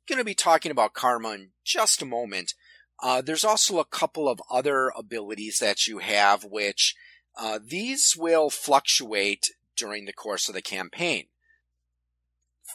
going 0.07 0.19
to 0.19 0.25
be 0.25 0.35
talking 0.35 0.71
about 0.71 0.95
karma 0.95 1.31
in 1.31 1.49
just 1.65 2.03
a 2.03 2.07
moment. 2.07 2.55
Uh, 3.03 3.21
there's 3.21 3.45
also 3.45 3.79
a 3.79 3.85
couple 3.85 4.29
of 4.29 4.41
other 4.51 4.93
abilities 4.97 5.59
that 5.59 5.87
you 5.87 5.99
have, 5.99 6.45
which 6.45 6.95
uh, 7.39 7.59
these 7.65 8.15
will 8.17 8.51
fluctuate 8.51 9.47
during 9.77 10.05
the 10.05 10.13
course 10.13 10.49
of 10.49 10.55
the 10.55 10.63
campaign. 10.63 11.25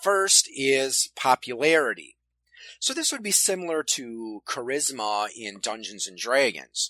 First 0.03 0.49
is 0.53 1.09
popularity. 1.15 2.15
So 2.79 2.93
this 2.93 3.11
would 3.11 3.23
be 3.23 3.31
similar 3.31 3.83
to 3.83 4.41
charisma 4.47 5.27
in 5.35 5.59
Dungeons 5.59 6.07
and 6.07 6.17
Dragons. 6.17 6.89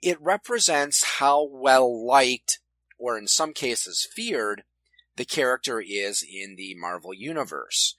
It 0.00 0.20
represents 0.20 1.18
how 1.18 1.46
well 1.50 2.06
liked, 2.06 2.60
or 2.98 3.18
in 3.18 3.28
some 3.28 3.52
cases 3.52 4.08
feared, 4.14 4.64
the 5.16 5.24
character 5.24 5.80
is 5.80 6.24
in 6.26 6.56
the 6.56 6.74
Marvel 6.76 7.12
Universe. 7.12 7.94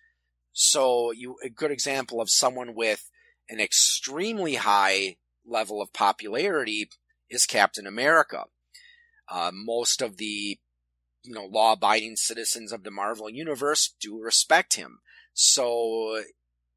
So 0.53 1.11
you, 1.11 1.37
a 1.43 1.49
good 1.49 1.71
example 1.71 2.19
of 2.19 2.29
someone 2.29 2.73
with 2.73 3.09
an 3.47 3.59
extremely 3.59 4.55
high 4.55 5.17
level 5.45 5.81
of 5.81 5.93
popularity 5.93 6.89
is 7.29 7.45
Captain 7.45 7.85
America. 7.85 8.45
Uh, 9.31 9.51
most 9.53 10.01
of 10.01 10.17
the, 10.17 10.57
you 11.23 11.33
know, 11.33 11.45
law-abiding 11.45 12.15
citizens 12.15 12.71
of 12.71 12.83
the 12.83 12.91
Marvel 12.91 13.29
universe 13.29 13.93
do 14.01 14.19
respect 14.19 14.75
him. 14.75 14.99
So 15.33 16.23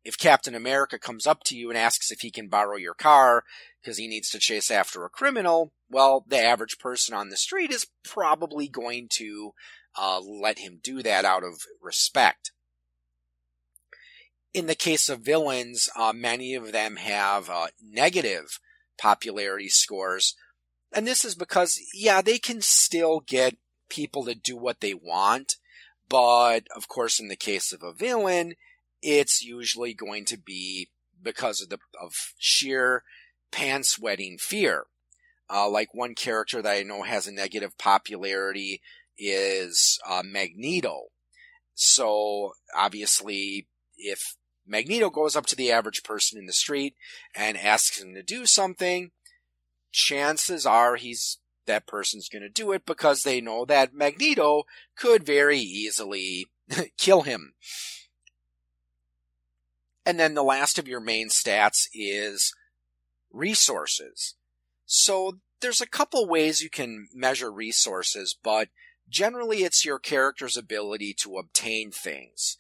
if 0.05 0.19
Captain 0.19 0.55
America 0.55 0.99
comes 0.99 1.27
up 1.27 1.43
to 1.45 1.57
you 1.57 1.69
and 1.69 1.79
asks 1.79 2.11
if 2.11 2.21
he 2.21 2.31
can 2.31 2.49
borrow 2.49 2.77
your 2.77 2.95
car 2.95 3.45
because 3.81 3.99
he 3.99 4.09
needs 4.09 4.31
to 4.31 4.39
chase 4.39 4.71
after 4.71 5.05
a 5.05 5.11
criminal, 5.11 5.73
well, 5.91 6.25
the 6.27 6.39
average 6.39 6.79
person 6.79 7.15
on 7.15 7.29
the 7.29 7.37
street 7.37 7.71
is 7.71 7.87
probably 8.05 8.69
going 8.69 9.09
to 9.11 9.53
uh, 9.97 10.21
let 10.21 10.59
him 10.59 10.81
do 10.83 11.03
that 11.03 11.25
out 11.25 11.45
of 11.45 11.61
respect 11.81 12.53
in 14.55 14.67
the 14.67 14.75
case 14.75 15.09
of 15.09 15.21
villains, 15.21 15.89
uh, 15.97 16.13
many 16.15 16.55
of 16.55 16.73
them 16.73 16.97
have 16.97 17.49
uh, 17.49 17.69
negative 17.83 18.59
popularity 18.99 19.69
scores. 19.69 20.35
And 20.93 21.07
this 21.07 21.25
is 21.25 21.35
because, 21.35 21.81
yeah, 21.95 22.21
they 22.21 22.39
can 22.39 22.61
still 22.61 23.21
get 23.21 23.57
people 23.89 24.25
to 24.27 24.35
do 24.35 24.57
what 24.57 24.81
they 24.81 24.95
want. 24.95 25.57
But 26.09 26.67
of 26.77 26.89
course, 26.89 27.19
in 27.19 27.29
the 27.29 27.37
case 27.37 27.73
of 27.73 27.83
a 27.83 27.95
villain, 27.95 28.55
it's 29.03 29.43
usually 29.43 29.95
going 29.95 30.25
to 30.27 30.39
be 30.39 30.89
because 31.23 31.61
of 31.61 31.69
the, 31.69 31.79
of 32.01 32.15
sheer 32.39 33.03
pants 33.51 33.99
wetting 33.99 34.39
fear. 34.39 34.85
Uh, 35.53 35.69
like 35.69 35.93
one 35.93 36.15
character 36.15 36.63
that 36.63 36.77
I 36.79 36.83
know 36.83 37.03
has 37.03 37.27
a 37.27 37.33
negative 37.33 37.77
popularity 37.77 38.81
is 39.19 39.99
uh, 40.09 40.23
Magneto. 40.25 41.09
So 41.75 42.53
obviously, 42.75 43.69
if 43.97 44.37
Magneto 44.67 45.11
goes 45.11 45.37
up 45.37 45.47
to 45.47 45.57
the 45.57 45.73
average 45.73 46.03
person 46.03 46.39
in 46.39 46.47
the 46.47 46.53
street 46.53 46.95
and 47.35 47.57
asks 47.57 48.01
him 48.01 48.15
to 48.15 48.23
do 48.23 48.47
something. 48.47 49.11
Chances 49.91 50.65
are 50.65 50.97
he's 50.97 51.39
that 51.67 51.87
person's 51.87 52.29
going 52.29 52.43
to 52.43 52.49
do 52.49 52.73
it 52.73 52.85
because 52.87 53.23
they 53.23 53.41
know 53.41 53.65
that 53.65 53.95
Magneto 53.95 54.65
could 54.97 55.25
very 55.25 55.59
easily 55.59 56.47
kill 56.99 57.23
him. 57.23 57.55
And 60.05 60.19
then 60.19 60.35
the 60.35 60.43
last 60.43 60.79
of 60.79 60.89
your 60.89 61.01
main 61.01 61.29
stats 61.29 61.89
is 61.95 62.55
resources. 63.33 64.35
So 64.85 65.39
there's 65.61 65.81
a 65.81 65.87
couple 65.87 66.27
ways 66.29 66.63
you 66.63 66.71
can 66.71 67.09
measure 67.15 67.53
resources, 67.53 68.37
but 68.43 68.69
generally 69.09 69.59
it's 69.59 69.85
your 69.85 69.99
character's 69.99 70.57
ability 70.57 71.15
to 71.21 71.37
obtain 71.39 71.91
things 71.91 72.57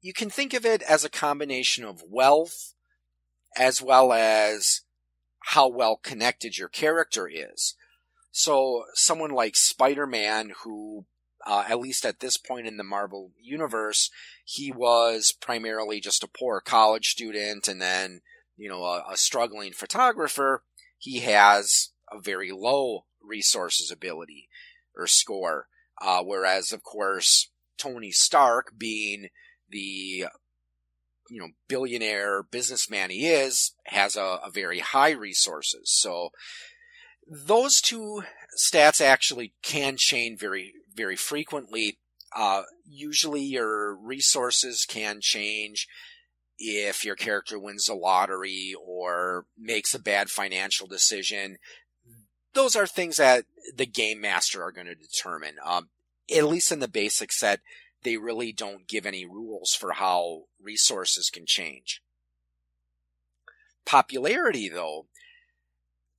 you 0.00 0.12
can 0.12 0.30
think 0.30 0.54
of 0.54 0.64
it 0.64 0.82
as 0.82 1.04
a 1.04 1.10
combination 1.10 1.84
of 1.84 2.04
wealth 2.08 2.74
as 3.56 3.82
well 3.82 4.12
as 4.12 4.82
how 5.40 5.68
well 5.68 5.96
connected 5.96 6.56
your 6.56 6.68
character 6.68 7.28
is. 7.28 7.74
So 8.30 8.84
someone 8.94 9.30
like 9.30 9.56
Spider-Man 9.56 10.52
who 10.62 11.04
uh, 11.46 11.64
at 11.68 11.80
least 11.80 12.04
at 12.04 12.20
this 12.20 12.36
point 12.36 12.66
in 12.66 12.76
the 12.76 12.84
Marvel 12.84 13.32
universe, 13.40 14.10
he 14.44 14.70
was 14.70 15.32
primarily 15.40 16.00
just 16.00 16.22
a 16.22 16.28
poor 16.28 16.60
college 16.60 17.06
student 17.08 17.68
and 17.68 17.80
then, 17.80 18.20
you 18.56 18.68
know, 18.68 18.84
a, 18.84 19.04
a 19.10 19.16
struggling 19.16 19.72
photographer. 19.72 20.62
He 20.98 21.20
has 21.20 21.90
a 22.10 22.20
very 22.20 22.50
low 22.52 23.04
resources 23.22 23.90
ability 23.90 24.48
or 24.96 25.06
score. 25.06 25.68
Uh, 26.00 26.22
whereas, 26.22 26.72
of 26.72 26.82
course, 26.82 27.50
Tony 27.78 28.10
Stark 28.10 28.72
being 28.76 29.28
the 29.68 30.26
you 31.30 31.38
know 31.38 31.48
billionaire 31.68 32.42
businessman 32.42 33.10
he 33.10 33.28
is 33.28 33.72
has 33.84 34.16
a, 34.16 34.40
a 34.44 34.50
very 34.52 34.80
high 34.80 35.12
resources. 35.12 35.90
So 35.92 36.30
those 37.26 37.80
two 37.80 38.24
stats 38.58 39.00
actually 39.00 39.52
can 39.62 39.96
change 39.96 40.40
very, 40.40 40.72
very 40.94 41.16
frequently. 41.16 41.98
Uh, 42.34 42.62
usually 42.84 43.42
your 43.42 43.94
resources 43.94 44.84
can 44.88 45.20
change 45.20 45.88
if 46.58 47.04
your 47.04 47.16
character 47.16 47.58
wins 47.58 47.86
the 47.86 47.94
lottery 47.94 48.74
or 48.80 49.46
makes 49.58 49.94
a 49.94 49.98
bad 49.98 50.30
financial 50.30 50.86
decision. 50.86 51.56
Those 52.52 52.76
are 52.76 52.86
things 52.86 53.16
that 53.16 53.46
the 53.74 53.86
game 53.86 54.20
master 54.20 54.62
are 54.62 54.72
going 54.72 54.86
to 54.86 54.94
determine. 54.94 55.56
Um, 55.64 55.88
at 56.34 56.44
least 56.44 56.70
in 56.70 56.80
the 56.80 56.88
basic 56.88 57.32
set, 57.32 57.60
they 58.02 58.16
really 58.16 58.52
don't 58.52 58.86
give 58.86 59.06
any 59.06 59.24
rules 59.24 59.74
for 59.78 59.92
how 59.92 60.44
resources 60.62 61.30
can 61.30 61.46
change. 61.46 62.02
Popularity, 63.84 64.68
though, 64.68 65.06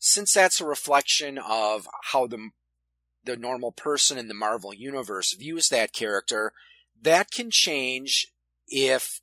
since 0.03 0.33
that's 0.33 0.59
a 0.59 0.65
reflection 0.65 1.37
of 1.37 1.87
how 2.05 2.25
the 2.25 2.49
the 3.23 3.37
normal 3.37 3.71
person 3.71 4.17
in 4.17 4.27
the 4.27 4.33
Marvel 4.33 4.73
universe 4.73 5.35
views 5.35 5.69
that 5.69 5.93
character, 5.93 6.53
that 6.99 7.29
can 7.29 7.51
change 7.51 8.33
if 8.67 9.21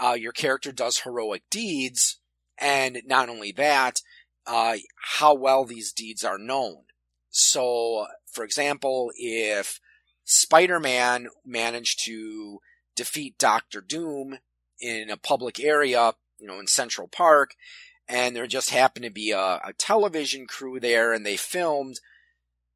uh, 0.00 0.12
your 0.12 0.32
character 0.32 0.70
does 0.70 0.98
heroic 0.98 1.42
deeds, 1.50 2.20
and 2.58 3.00
not 3.06 3.30
only 3.30 3.52
that, 3.52 4.02
uh, 4.46 4.76
how 5.16 5.32
well 5.32 5.64
these 5.64 5.94
deeds 5.94 6.22
are 6.24 6.36
known. 6.36 6.82
So, 7.30 8.06
for 8.30 8.44
example, 8.44 9.10
if 9.16 9.80
Spider-Man 10.24 11.28
managed 11.42 12.04
to 12.04 12.58
defeat 12.94 13.38
Doctor 13.38 13.80
Doom 13.80 14.40
in 14.78 15.08
a 15.08 15.16
public 15.16 15.58
area, 15.58 16.12
you 16.38 16.46
know, 16.46 16.60
in 16.60 16.66
Central 16.66 17.08
Park, 17.08 17.54
and 18.10 18.34
there 18.34 18.46
just 18.46 18.70
happened 18.70 19.04
to 19.04 19.10
be 19.10 19.30
a, 19.30 19.60
a 19.64 19.72
television 19.78 20.46
crew 20.46 20.80
there, 20.80 21.12
and 21.12 21.24
they 21.24 21.36
filmed 21.36 22.00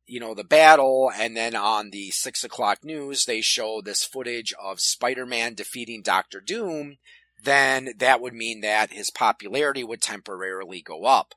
you 0.06 0.20
know, 0.20 0.34
the 0.34 0.44
battle, 0.44 1.10
and 1.14 1.36
then 1.36 1.56
on 1.56 1.90
the 1.90 2.10
six 2.10 2.44
o'clock 2.44 2.84
news, 2.84 3.24
they 3.24 3.40
show 3.40 3.80
this 3.80 4.04
footage 4.04 4.52
of 4.62 4.80
Spider-Man 4.80 5.54
defeating 5.54 6.02
Doctor 6.02 6.40
Doom, 6.40 6.98
then 7.42 7.94
that 7.98 8.20
would 8.20 8.34
mean 8.34 8.60
that 8.60 8.92
his 8.92 9.10
popularity 9.10 9.82
would 9.82 10.02
temporarily 10.02 10.82
go 10.82 11.04
up. 11.04 11.34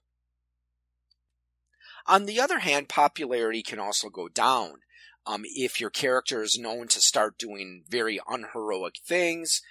On 2.06 2.26
the 2.26 2.40
other 2.40 2.60
hand, 2.60 2.90
popularity 2.90 3.62
can 3.62 3.80
also 3.80 4.10
go 4.10 4.28
down. 4.28 4.76
Um, 5.26 5.44
if 5.44 5.82
your 5.82 5.90
character 5.90 6.42
is 6.42 6.58
known 6.58 6.88
to 6.90 7.02
start 7.02 7.38
doing 7.38 7.84
very 7.90 8.20
unheroic 8.30 8.96
things, 9.06 9.62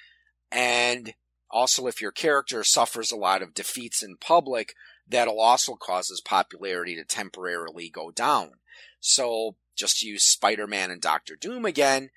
and 0.51 1.15
also 1.51 1.87
if 1.87 2.01
your 2.01 2.13
character 2.13 2.65
suffers 2.65 3.11
a 3.11 3.17
lot 3.17 3.43
of 3.43 3.55
defeats 3.55 4.03
in 4.03 4.17
public, 4.17 4.75
that'll 5.09 5.41
also 5.41 5.75
cause 5.75 6.09
his 6.09 6.21
popularity 6.21 6.97
to 6.97 7.05
temporarily 7.05 7.89
go 7.89 8.11
down. 8.11 8.53
So 9.01 9.57
just 9.77 9.99
to 9.99 10.09
use 10.09 10.25
Spider-Man 10.25 10.91
and 10.91 11.01
Doctor 11.01 11.37
Doom 11.37 11.65
again, 11.65 12.11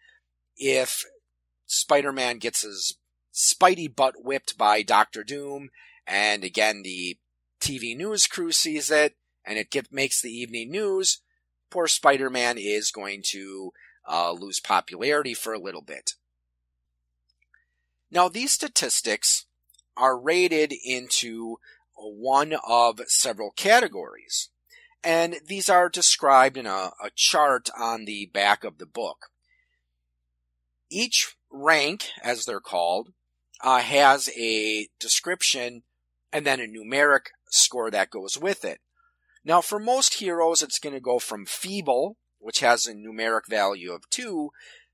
if 0.58 1.04
Spider-Man 1.66 2.38
gets 2.38 2.64
his 2.64 2.98
Spidey 3.34 3.94
butt 3.94 4.16
whipped 4.18 4.58
by 4.58 4.82
Doctor 4.82 5.24
Doom, 5.24 5.70
and 6.08 6.44
again 6.44 6.82
the 6.84 7.18
TV 7.62 7.96
news 7.96 8.26
crew 8.26 8.52
sees 8.52 8.90
it, 8.90 9.16
and 9.46 9.58
it 9.58 9.70
get, 9.70 9.92
makes 9.92 10.22
the 10.22 10.32
evening 10.32 10.72
news, 10.72 11.22
poor 11.70 11.88
Spider-Man 11.88 12.58
is 12.58 12.92
going 12.92 13.22
to 13.28 13.72
uh, 14.10 14.32
lose 14.32 14.60
popularity 14.60 15.34
for 15.34 15.54
a 15.54 15.60
little 15.60 15.82
bit. 15.82 16.12
Now 18.12 18.30
these 18.30 18.51
statistics 18.51 19.46
are 19.96 20.20
rated 20.20 20.74
into 20.84 21.58
one 21.96 22.56
of 22.66 23.01
several 23.08 23.51
categories. 23.51 24.50
And 25.04 25.38
these 25.45 25.69
are 25.69 25.89
described 25.89 26.58
in 26.58 26.65
a, 26.65 26.91
a 27.02 27.10
chart 27.15 27.69
on 27.78 28.06
the 28.06 28.30
back 28.34 28.63
of 28.63 28.78
the 28.78 28.86
book. 28.86 29.28
Each 30.89 31.36
rank, 31.52 32.10
as 32.24 32.45
they're 32.45 32.60
called, 32.60 33.13
uh, 33.62 33.80
has 33.80 34.30
a 34.38 34.88
description 35.00 35.84
and 36.32 36.45
then 36.45 36.60
a 36.60 36.63
numeric 36.63 37.28
score 37.50 37.89
that 37.91 38.10
goes 38.10 38.38
with 38.38 38.65
it. 38.65 38.80
Now, 39.43 39.62
for 39.62 39.80
most 39.80 40.15
heroes, 40.15 40.62
it's 40.62 40.80
going 40.80 40.93
to 40.93 41.00
go 41.00 41.17
from 41.17 41.45
feeble, 41.45 42.17
which 42.39 42.60
has 42.60 42.86
a 42.86 42.93
numeric 42.93 43.48
value 43.48 43.93
of 43.93 44.10
2, 44.10 44.50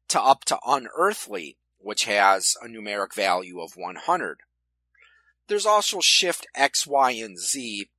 to 0.10 0.22
up 0.22 0.46
to 0.46 0.60
unearthly, 0.66 1.58
which 1.86 2.06
has 2.06 2.56
a 2.64 2.66
numeric 2.66 3.14
value 3.14 3.62
of 3.62 3.78
100. 3.78 4.40
There's 5.48 5.68
also 5.68 6.00
shift 6.00 6.48
X, 6.56 6.88
Y, 6.88 7.12
and 7.12 7.38
Z, 7.38 7.90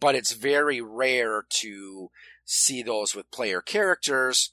but 0.00 0.16
it's 0.16 0.32
very 0.32 0.80
rare 0.80 1.44
to 1.60 2.10
see 2.44 2.82
those 2.82 3.14
with 3.14 3.30
player 3.30 3.60
characters. 3.60 4.50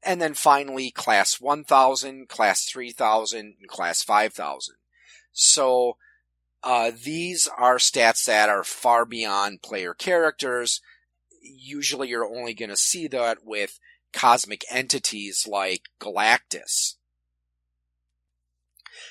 And 0.00 0.22
then 0.22 0.34
finally, 0.34 0.92
class 0.92 1.40
1000, 1.40 2.28
class 2.28 2.64
3000, 2.66 3.56
and 3.58 3.68
class 3.68 4.04
5000. 4.04 4.76
So, 5.32 5.96
uh, 6.62 6.92
these 6.94 7.48
are 7.58 7.78
stats 7.78 8.26
that 8.26 8.48
are 8.48 8.62
far 8.62 9.04
beyond 9.04 9.60
player 9.60 9.92
characters. 9.92 10.80
Usually 11.42 12.10
you're 12.10 12.24
only 12.24 12.54
going 12.54 12.70
to 12.70 12.76
see 12.76 13.08
that 13.08 13.38
with 13.44 13.80
cosmic 14.12 14.64
entities 14.70 15.48
like 15.50 15.88
Galactus. 16.00 16.94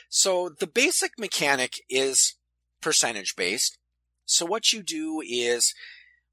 So 0.10 0.50
the 0.50 0.68
basic 0.68 1.12
mechanic 1.20 1.76
is 1.88 2.36
percentage 2.82 3.36
based. 3.36 3.78
So 4.26 4.46
what 4.46 4.74
you 4.74 4.82
do 4.82 5.22
is, 5.26 5.74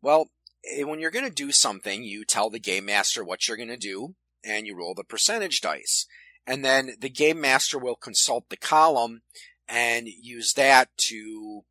well, 0.01 0.31
eh, 0.65 0.83
when 0.83 0.99
you're 0.99 1.11
going 1.11 1.29
to 1.29 1.31
do 1.31 1.53
something, 1.53 2.03
you 2.03 2.25
tell 2.25 2.51
the 2.51 2.59
game 2.59 2.87
master 2.87 3.23
what 3.23 3.47
you're 3.47 3.57
going 3.57 3.69
to 3.69 3.77
do 3.77 4.15
and 4.43 4.67
you 4.67 4.75
roll 4.75 4.95
the 4.95 5.05
percentage 5.05 5.61
dice. 5.61 6.07
And 6.47 6.65
then 6.65 6.93
the 6.99 7.11
game 7.11 7.41
master 7.41 7.79
will 7.79 7.97
consult 7.97 8.49
the 8.49 8.57
column 8.57 9.23
and 9.69 10.09
use 10.09 10.55
that 10.55 10.89
to 10.97 11.65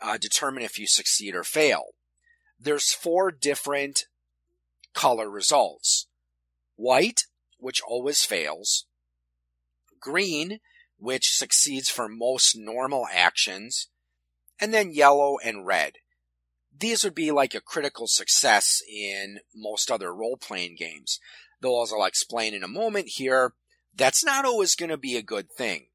uh, 0.00 0.16
determine 0.16 0.62
if 0.62 0.78
you 0.78 0.86
succeed 0.86 1.34
or 1.34 1.44
fail. 1.44 1.86
There's 2.60 2.92
four 2.92 3.30
different 3.30 4.06
color 4.94 5.30
results. 5.30 6.06
White, 6.76 7.22
which 7.58 7.80
always 7.82 8.24
fails. 8.24 8.86
Green, 10.00 10.60
which 10.98 11.30
succeeds 11.30 11.88
for 11.88 12.08
most 12.08 12.56
normal 12.56 13.06
actions 13.12 13.88
and 14.60 14.74
then 14.74 14.92
yellow 14.92 15.38
and 15.42 15.66
red. 15.66 15.94
These 16.76 17.04
would 17.04 17.14
be 17.14 17.30
like 17.30 17.54
a 17.54 17.60
critical 17.60 18.06
success 18.06 18.82
in 18.88 19.40
most 19.54 19.90
other 19.90 20.14
role 20.14 20.36
playing 20.36 20.76
games. 20.76 21.18
Though, 21.60 21.82
as 21.82 21.92
I'll 21.92 22.04
explain 22.04 22.54
in 22.54 22.62
a 22.62 22.68
moment 22.68 23.08
here, 23.08 23.54
that's 23.94 24.24
not 24.24 24.44
always 24.44 24.76
going 24.76 24.90
to 24.90 24.96
be 24.96 25.16
a 25.16 25.22
good 25.22 25.50
thing. 25.50 25.86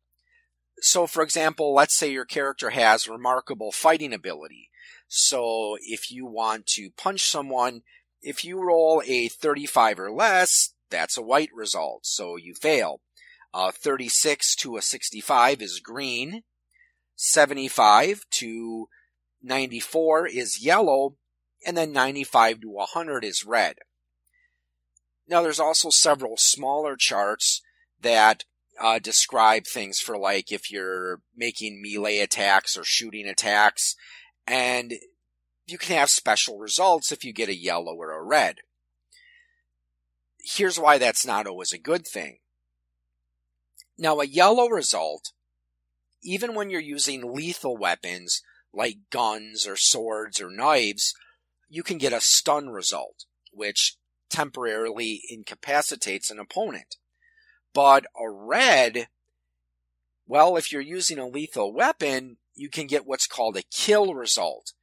So, 0.80 1.08
for 1.08 1.24
example, 1.24 1.74
let's 1.74 1.96
say 1.96 2.12
your 2.12 2.26
character 2.26 2.72
has 2.72 3.08
remarkable 3.08 3.72
fighting 3.72 4.14
ability. 4.14 4.70
So, 5.08 5.78
if 5.82 6.12
you 6.12 6.26
want 6.26 6.66
to 6.68 6.90
punch 6.98 7.26
someone, 7.26 7.84
if 8.22 8.44
you 8.44 8.62
roll 8.62 9.02
a 9.06 9.30
35 9.30 10.00
or 10.00 10.12
less, 10.12 10.74
that's 10.90 11.18
a 11.18 11.22
white 11.22 11.50
result, 11.54 12.06
so 12.06 12.36
you 12.36 12.54
fail. 12.56 13.02
Uh, 13.54 13.72
36 13.72 14.56
to 14.56 14.78
a 14.78 14.82
65 14.82 15.62
is 15.62 15.80
green. 15.80 16.44
75 17.16 18.26
to 18.32 18.88
94 19.42 20.28
is 20.28 20.64
yellow, 20.64 21.16
and 21.66 21.78
then 21.78 21.92
95 21.92 22.62
to 22.62 22.70
100 22.70 23.24
is 23.24 23.46
red. 23.46 23.76
Now 25.28 25.42
there's 25.42 25.60
also 25.60 25.90
several 25.90 26.36
smaller 26.38 26.96
charts 26.96 27.62
that 28.02 28.44
uh, 28.82 29.00
describe 29.00 29.66
things 29.66 30.00
for 30.00 30.18
like 30.18 30.52
if 30.52 30.72
you're 30.72 31.22
making 31.36 31.82
melee 31.82 32.20
attacks 32.20 32.76
or 32.76 32.84
shooting 32.84 33.28
attacks, 33.28 33.96
and 34.48 34.94
you 35.66 35.78
can 35.78 35.96
have 35.96 36.10
special 36.10 36.58
results 36.58 37.12
if 37.12 37.24
you 37.24 37.32
get 37.32 37.50
a 37.50 37.56
yellow 37.56 37.96
or 37.96 38.12
a 38.12 38.24
red. 38.24 38.58
Here's 40.40 40.80
why 40.80 40.98
that's 40.98 41.26
not 41.26 41.48
always 41.48 41.72
a 41.72 41.78
good 41.78 42.06
thing. 42.06 42.40
Now 43.98 44.20
a 44.20 44.26
yellow 44.26 44.68
result 44.68 45.32
even 46.24 46.56
when 46.56 46.70
you're 46.70 46.82
using 46.82 47.34
lethal 47.34 47.78
weapons 47.78 48.42
like 48.74 48.98
guns 49.12 49.68
or 49.68 49.76
swords 49.76 50.42
or 50.42 50.50
knives, 50.50 51.14
you 51.70 51.84
can 51.84 51.98
get 51.98 52.14
a 52.14 52.22
stun 52.22 52.70
result, 52.70 53.26
which 53.52 53.98
temporarily 54.30 55.22
incapacitates 55.30 56.32
an 56.32 56.40
opponent. 56.40 56.96
But 57.74 58.06
a 58.20 58.30
red, 58.30 59.08
well, 60.26 60.58
if 60.58 60.72
you're 60.72 60.82
using 60.82 61.20
a 61.20 61.28
lethal 61.28 61.74
weapon, 61.74 62.38
you 62.56 62.70
can 62.70 62.88
get 62.88 63.06
what's 63.06 63.28
called 63.28 63.58
a 63.58 63.64
kill 63.64 64.14
result. 64.14 64.74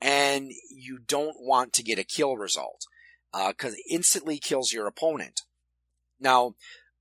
And 0.00 0.50
you 0.70 0.98
don't 0.98 1.36
want 1.40 1.72
to 1.74 1.82
get 1.82 1.98
a 1.98 2.04
kill 2.04 2.36
result, 2.36 2.82
because 3.32 3.72
uh, 3.72 3.76
it 3.76 3.84
instantly 3.90 4.38
kills 4.38 4.72
your 4.72 4.86
opponent. 4.86 5.42
Now, 6.20 6.54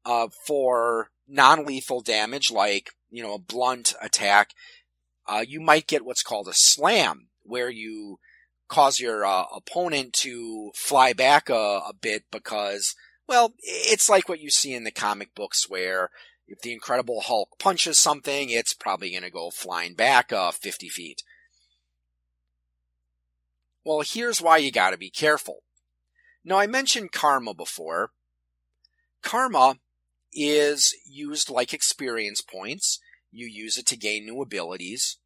uh, 0.05 0.29
for 0.47 1.09
non-lethal 1.27 2.01
damage 2.01 2.51
like 2.51 2.91
you 3.15 3.23
know, 3.23 3.33
a 3.33 3.39
blunt 3.39 3.93
attack, 4.01 4.53
uh, 5.25 5.43
you 5.47 5.61
might 5.61 5.87
get 5.87 6.05
what's 6.05 6.21
called 6.21 6.49
a 6.49 6.53
slam, 6.53 7.29
where 7.43 7.69
you 7.69 8.19
cause 8.67 8.99
your 8.99 9.25
uh, 9.25 9.45
opponent 9.55 10.11
to 10.11 10.71
fly 10.75 11.13
back 11.13 11.49
a, 11.49 11.53
a 11.53 11.93
bit 11.99 12.23
because, 12.29 12.93
well, 13.25 13.53
it's 13.61 14.09
like 14.09 14.27
what 14.27 14.41
you 14.41 14.49
see 14.49 14.73
in 14.73 14.83
the 14.83 14.91
comic 14.91 15.33
books 15.33 15.69
where 15.69 16.09
if 16.45 16.59
the 16.59 16.73
Incredible 16.73 17.21
Hulk 17.21 17.57
punches 17.57 17.97
something, 17.97 18.49
it's 18.49 18.73
probably 18.73 19.11
going 19.11 19.23
to 19.23 19.31
go 19.31 19.49
flying 19.49 19.95
back 19.95 20.33
uh, 20.33 20.51
50 20.51 20.89
feet. 20.89 21.23
Well, 23.85 24.01
here's 24.05 24.41
why 24.41 24.57
you 24.57 24.71
got 24.71 24.91
to 24.91 24.97
be 24.97 25.09
careful. 25.09 25.63
Now, 26.43 26.57
I 26.57 26.67
mentioned 26.67 27.13
karma 27.13 27.53
before. 27.53 28.11
Karma 29.23 29.77
is 30.35 30.93
used 31.05 31.49
like 31.49 31.73
experience 31.73 32.41
points. 32.41 32.99
You 33.31 33.47
use 33.47 33.77
it 33.77 33.85
to 33.87 33.97
gain 33.97 34.25
new 34.25 34.41
abilities. 34.41 35.17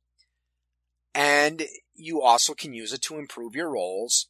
And 1.13 1.63
you 1.95 2.21
also 2.21 2.53
can 2.53 2.73
use 2.73 2.93
it 2.93 3.01
to 3.03 3.17
improve 3.17 3.55
your 3.55 3.71
rolls. 3.71 4.27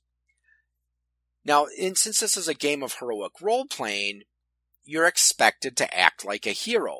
Now, 1.45 1.67
in, 1.77 1.95
since 1.95 2.19
this 2.19 2.37
is 2.37 2.47
a 2.47 2.53
game 2.53 2.81
of 2.81 2.95
heroic 2.95 3.33
role 3.41 3.65
playing, 3.65 4.23
you're 4.83 5.05
expected 5.05 5.77
to 5.77 5.97
act 5.97 6.25
like 6.25 6.47
a 6.47 6.51
hero. 6.51 6.99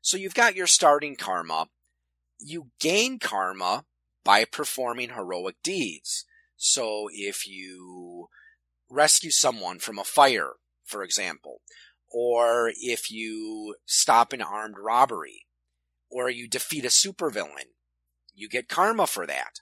So 0.00 0.16
you've 0.16 0.34
got 0.34 0.56
your 0.56 0.66
starting 0.66 1.16
karma. 1.16 1.68
You 2.38 2.68
gain 2.80 3.18
karma 3.18 3.84
by 4.24 4.44
performing 4.44 5.10
heroic 5.10 5.56
deeds. 5.62 6.24
So 6.56 7.08
if 7.12 7.46
you 7.46 8.28
rescue 8.90 9.30
someone 9.30 9.78
from 9.78 9.98
a 9.98 10.04
fire, 10.04 10.54
for 10.84 11.02
example, 11.02 11.60
or 12.10 12.72
if 12.76 13.10
you 13.10 13.76
stop 13.86 14.32
an 14.32 14.42
armed 14.42 14.76
robbery, 14.78 15.46
or 16.10 16.30
you 16.30 16.48
defeat 16.48 16.84
a 16.84 16.88
supervillain, 16.88 17.72
you 18.34 18.48
get 18.48 18.68
karma 18.68 19.06
for 19.06 19.26
that. 19.26 19.60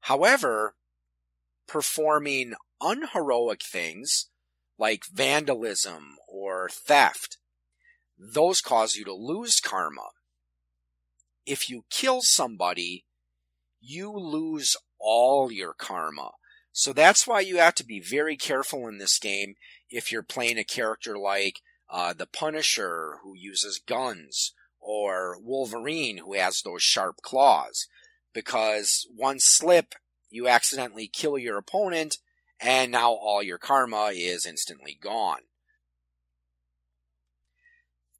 However, 0.00 0.74
performing 1.66 2.54
unheroic 2.80 3.62
things 3.62 4.28
like 4.78 5.04
vandalism 5.12 6.16
or 6.28 6.68
theft, 6.68 7.38
those 8.18 8.60
cause 8.60 8.96
you 8.96 9.04
to 9.04 9.14
lose 9.14 9.60
karma. 9.60 10.08
If 11.46 11.70
you 11.70 11.84
kill 11.90 12.20
somebody, 12.22 13.04
you 13.80 14.12
lose 14.12 14.76
all 14.98 15.50
your 15.50 15.74
karma. 15.74 16.32
So 16.72 16.92
that's 16.92 17.26
why 17.26 17.40
you 17.40 17.58
have 17.58 17.74
to 17.76 17.84
be 17.84 18.00
very 18.00 18.36
careful 18.36 18.88
in 18.88 18.98
this 18.98 19.18
game 19.18 19.54
if 19.94 20.10
you're 20.10 20.22
playing 20.22 20.58
a 20.58 20.64
character 20.64 21.16
like 21.16 21.60
uh, 21.88 22.12
the 22.12 22.26
Punisher 22.26 23.18
who 23.22 23.36
uses 23.36 23.78
guns 23.78 24.52
or 24.80 25.38
Wolverine 25.40 26.18
who 26.18 26.34
has 26.34 26.62
those 26.62 26.82
sharp 26.82 27.22
claws 27.22 27.86
because 28.32 29.06
one 29.14 29.38
slip, 29.38 29.94
you 30.30 30.48
accidentally 30.48 31.06
kill 31.06 31.38
your 31.38 31.56
opponent, 31.56 32.18
and 32.60 32.90
now 32.90 33.12
all 33.12 33.42
your 33.42 33.58
karma 33.58 34.10
is 34.12 34.44
instantly 34.44 34.98
gone. 35.00 35.42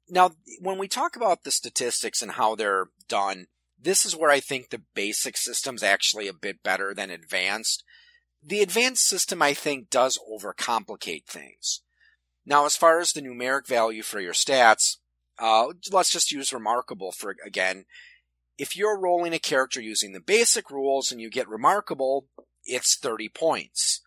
Now, 0.07 0.31
when 0.61 0.77
we 0.77 0.87
talk 0.87 1.17
about 1.17 1.43
the 1.43 1.51
statistics 1.51 2.21
and 2.21 2.31
how 2.31 2.55
they're 2.55 2.87
done, 3.09 3.47
this 3.77 4.05
is 4.05 4.15
where 4.15 4.31
I 4.31 4.39
think 4.39 4.69
the 4.69 4.81
basic 4.93 5.35
system's 5.35 5.83
actually 5.83 6.29
a 6.29 6.33
bit 6.33 6.63
better 6.63 6.93
than 6.93 7.09
advanced. 7.09 7.83
The 8.45 8.61
advanced 8.61 9.07
system, 9.07 9.41
I 9.41 9.53
think, 9.53 9.89
does 9.89 10.19
overcomplicate 10.31 11.25
things. 11.25 11.81
Now, 12.45 12.65
as 12.65 12.77
far 12.77 12.99
as 12.99 13.11
the 13.11 13.21
numeric 13.21 13.65
value 13.67 14.03
for 14.03 14.19
your 14.19 14.33
stats, 14.33 14.97
uh, 15.39 15.69
let's 15.91 16.11
just 16.11 16.31
use 16.31 16.53
remarkable 16.53 17.11
for 17.11 17.35
again 17.45 17.85
if 18.57 18.75
you're 18.75 18.99
rolling 18.99 19.33
a 19.33 19.39
character 19.39 19.81
using 19.81 20.13
the 20.13 20.19
basic 20.19 20.71
rules 20.71 21.11
and 21.11 21.19
you 21.19 21.29
get 21.29 21.47
remarkable, 21.47 22.27
it's 22.63 22.95
30 22.95 23.29
points. 23.29 24.01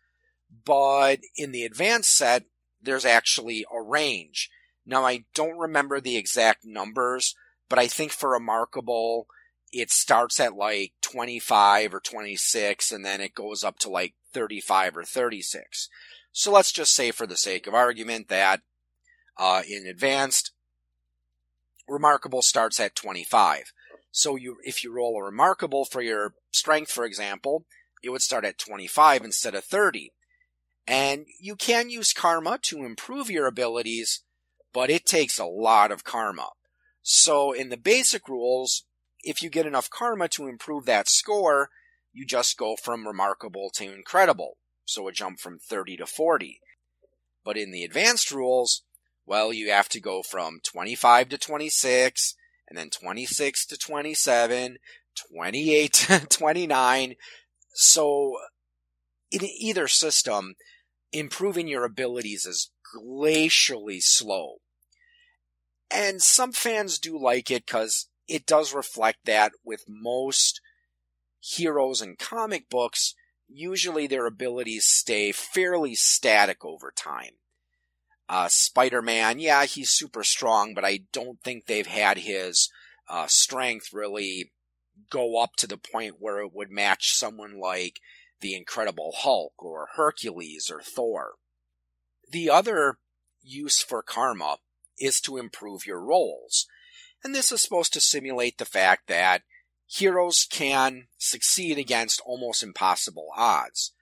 But 0.65 1.21
in 1.37 1.53
the 1.53 1.65
advanced 1.65 2.17
set, 2.17 2.45
there's 2.81 3.05
actually 3.05 3.67
a 3.73 3.83
range. 3.83 4.51
Now, 4.87 5.05
I 5.05 5.25
don't 5.35 5.59
remember 5.59 6.01
the 6.01 6.17
exact 6.17 6.65
numbers, 6.65 7.35
but 7.69 7.79
I 7.79 7.87
think 7.87 8.13
for 8.13 8.31
remarkable, 8.31 9.27
it 9.73 9.91
starts 9.91 10.41
at 10.41 10.55
like 10.55 10.93
25 11.03 11.95
or 11.95 12.01
26 12.01 12.93
and 12.93 13.05
then 13.05 13.21
it 13.21 13.35
goes 13.35 13.65
up 13.65 13.79
to 13.81 13.91
like 13.91 14.15
35 14.33 14.97
or 14.97 15.05
36. 15.05 15.89
So 16.33 16.53
let's 16.53 16.73
just 16.73 16.95
say 16.95 17.11
for 17.11 17.27
the 17.27 17.37
sake 17.37 17.67
of 17.67 17.75
argument 17.75 18.29
that 18.29 18.61
uh, 19.37 19.63
in 19.69 19.87
advanced, 19.87 20.53
remarkable 21.89 22.43
starts 22.43 22.81
at 22.81 22.95
25. 22.95 23.73
So 24.11 24.37
you, 24.37 24.57
if 24.65 24.83
you 24.83 24.93
roll 24.93 25.19
a 25.19 25.25
remarkable 25.25 25.85
for 25.85 26.03
your 26.03 26.35
strength, 26.51 26.91
for 26.91 27.05
example, 27.05 27.65
it 28.03 28.11
would 28.11 28.23
start 28.23 28.45
at 28.45 28.59
25 28.59 29.25
instead 29.25 29.55
of 29.55 29.65
30. 29.65 30.13
And 30.87 31.27
you 31.41 31.57
can 31.57 31.91
use 31.91 32.13
karma 32.13 32.59
to 32.63 32.85
improve 32.85 33.31
your 33.31 33.47
abilities, 33.47 34.23
but 34.73 34.91
it 34.91 35.05
takes 35.05 35.39
a 35.39 35.45
lot 35.45 35.93
of 35.93 36.05
karma. 36.05 36.49
So 37.03 37.53
in 37.53 37.69
the 37.69 37.77
basic 37.77 38.29
rules, 38.29 38.85
if 39.29 39.43
you 39.43 39.51
get 39.51 39.67
enough 39.67 39.91
karma 39.91 40.27
to 40.27 40.47
improve 40.47 40.87
that 40.87 41.07
score, 41.07 41.69
you 42.13 42.25
just 42.25 42.57
go 42.57 42.77
from 42.77 43.07
remarkable 43.07 43.71
to 43.75 43.93
incredible. 43.93 44.57
So 44.87 45.07
a 45.07 45.13
jump 45.13 45.39
from 45.39 45.59
30 45.59 45.99
to 45.99 46.07
40. 46.07 46.61
But 47.45 47.59
in 47.59 47.71
the 47.71 47.85
advanced 47.85 48.31
rules, 48.31 48.85
well, 49.27 49.53
you 49.53 49.71
have 49.71 49.91
to 49.91 50.01
go 50.01 50.23
from 50.23 50.61
25 50.65 51.29
to 51.29 51.39
26, 51.39 52.35
and 52.69 52.79
then 52.79 52.89
26 52.89 53.67
to 53.67 53.77
27, 53.77 54.79
28 55.35 55.93
to 55.93 56.27
29. 56.27 57.15
So 57.75 58.39
in 59.31 59.45
either 59.45 59.89
system, 59.89 60.55
improving 61.13 61.69
your 61.69 61.85
abilities 61.85 62.47
is 62.47 62.71
glacially 62.97 64.01
slow. 64.01 64.57
And 65.91 66.23
some 66.23 66.53
fans 66.53 66.99
do 66.99 67.19
like 67.19 67.51
it 67.51 67.67
because 67.67 68.08
it 68.29 68.47
does 68.47 68.75
reflect 68.75 69.25
that 69.25 69.53
with 69.65 69.85
most 69.89 70.61
heroes 71.41 72.03
in 72.03 72.17
comic 72.17 72.69
books, 72.69 73.15
usually 73.49 74.07
their 74.07 74.27
abilities 74.27 74.85
stay 74.87 75.33
fairly 75.33 75.95
static 75.95 76.65
over 76.65 76.93
time. 76.95 77.33
Uh, 78.29 78.49
Spider-Man, 78.49 79.39
yeah, 79.39 79.65
he's 79.65 79.91
super 79.91 80.23
strong, 80.23 80.75
but 80.75 80.85
I 80.85 81.01
don't 81.13 81.41
think 81.41 81.65
they've 81.65 81.87
had 81.87 82.19
his 82.19 82.71
uh, 83.09 83.27
strength 83.27 83.93
really 83.93 84.53
go 85.11 85.41
up 85.41 85.57
to 85.57 85.67
the 85.67 85.79
point 85.79 86.17
where 86.19 86.41
it 86.41 86.53
would 86.53 86.71
match 86.71 87.15
someone 87.15 87.59
like 87.59 88.01
the 88.41 88.55
Incredible 88.55 89.15
Hulk 89.17 89.55
or 89.59 89.89
Hercules 89.97 90.71
or 90.71 90.83
Thor. 90.83 91.33
The 92.31 92.51
other 92.51 92.99
use 93.43 93.83
for 93.83 94.03
karma 94.03 94.59
is 94.99 95.21
to 95.23 95.39
improve 95.39 95.87
your 95.87 96.01
rolls. 96.01 96.67
And 97.25 97.35
this 97.35 97.51
is 97.51 97.63
supposed 97.63 97.93
to 97.95 98.01
simulate 98.01 98.59
the 98.59 98.65
fact 98.65 99.09
that 99.09 99.43
heroes 99.87 100.47
can 100.51 101.09
succeed 101.17 101.79
against 101.79 102.21
almost 102.25 102.63
impossible 102.63 103.29
odds. 103.37 103.93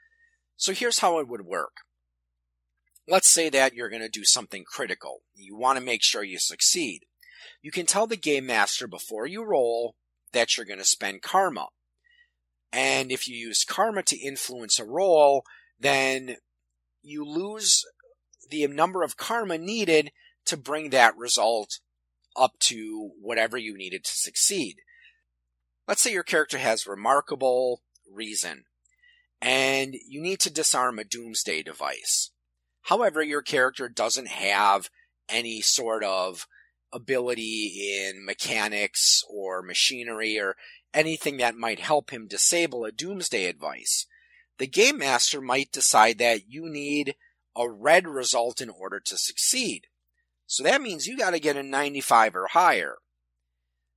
So 0.57 0.73
here's 0.73 0.99
how 0.99 1.19
it 1.19 1.29
would 1.29 1.43
work. 1.43 1.79
Let's 3.09 3.29
say 3.29 3.49
that 3.51 3.75
you're 3.75 3.89
going 3.89 4.03
to 4.03 4.09
do 4.09 4.25
something 4.25 4.65
critical. 4.65 5.23
You 5.35 5.57
want 5.57 5.79
to 5.79 5.85
make 5.85 6.03
sure 6.03 6.25
you 6.25 6.39
succeed. 6.39 7.03
You 7.63 7.71
can 7.71 7.87
tell 7.87 8.07
the 8.07 8.17
game 8.17 8.47
master 8.47 8.87
before 8.89 9.27
you 9.27 9.45
roll 9.45 9.95
that 10.33 10.57
you're 10.57 10.67
going 10.67 10.81
to 10.81 10.85
spend 10.85 11.23
karma. 11.23 11.69
And 12.73 13.13
if 13.13 13.29
you 13.29 13.37
use 13.37 13.65
karma 13.65 14.03
to 14.05 14.19
influence 14.19 14.79
a 14.79 14.85
roll, 14.85 15.45
then 15.79 16.37
you 17.03 17.25
lose 17.25 17.85
the 18.51 18.67
number 18.67 19.03
of 19.03 19.17
karma 19.17 19.57
needed 19.57 20.11
to 20.47 20.57
bring 20.57 20.91
that 20.91 21.17
result 21.17 21.79
up 22.37 22.59
to 22.61 23.11
whatever 23.21 23.57
you 23.57 23.77
needed 23.77 24.05
to 24.05 24.13
succeed. 24.13 24.77
Let's 25.89 26.03
say 26.03 26.13
your 26.13 26.23
character 26.23 26.59
has 26.59 26.87
remarkable 26.87 27.83
reason 28.13 28.65
and 29.41 29.95
you 30.09 30.21
need 30.21 30.41
to 30.41 30.51
disarm 30.53 30.99
a 30.99 31.05
doomsday 31.05 31.63
device. 31.63 32.31
However, 32.83 33.23
your 33.23 33.43
character 33.43 33.89
doesn't 33.89 34.29
have 34.29 34.91
any 35.29 35.61
sort 35.61 36.05
of 36.05 36.47
ability 36.93 38.01
in 38.07 38.25
mechanics 38.25 39.23
or 39.29 39.63
machinery 39.63 40.39
or 40.39 40.57
anything 40.95 41.37
that 41.37 41.57
might 41.57 41.81
help 41.81 42.11
him 42.11 42.27
disable 42.27 42.85
a 42.85 42.93
doomsday 42.93 43.51
device. 43.53 44.07
The 44.59 44.67
game 44.67 44.99
master 44.99 45.41
might 45.41 45.73
decide 45.73 46.19
that 46.19 46.49
you 46.49 46.69
need 46.69 47.17
a 47.57 47.69
red 47.69 48.07
result 48.07 48.61
in 48.61 48.71
order 48.71 49.01
to 49.01 49.19
succeed. 49.19 49.89
So 50.47 50.63
that 50.63 50.81
means 50.81 51.07
you 51.07 51.19
got 51.19 51.31
to 51.31 51.41
get 51.41 51.57
a 51.57 51.63
95 51.63 52.37
or 52.37 52.47
higher. 52.49 52.97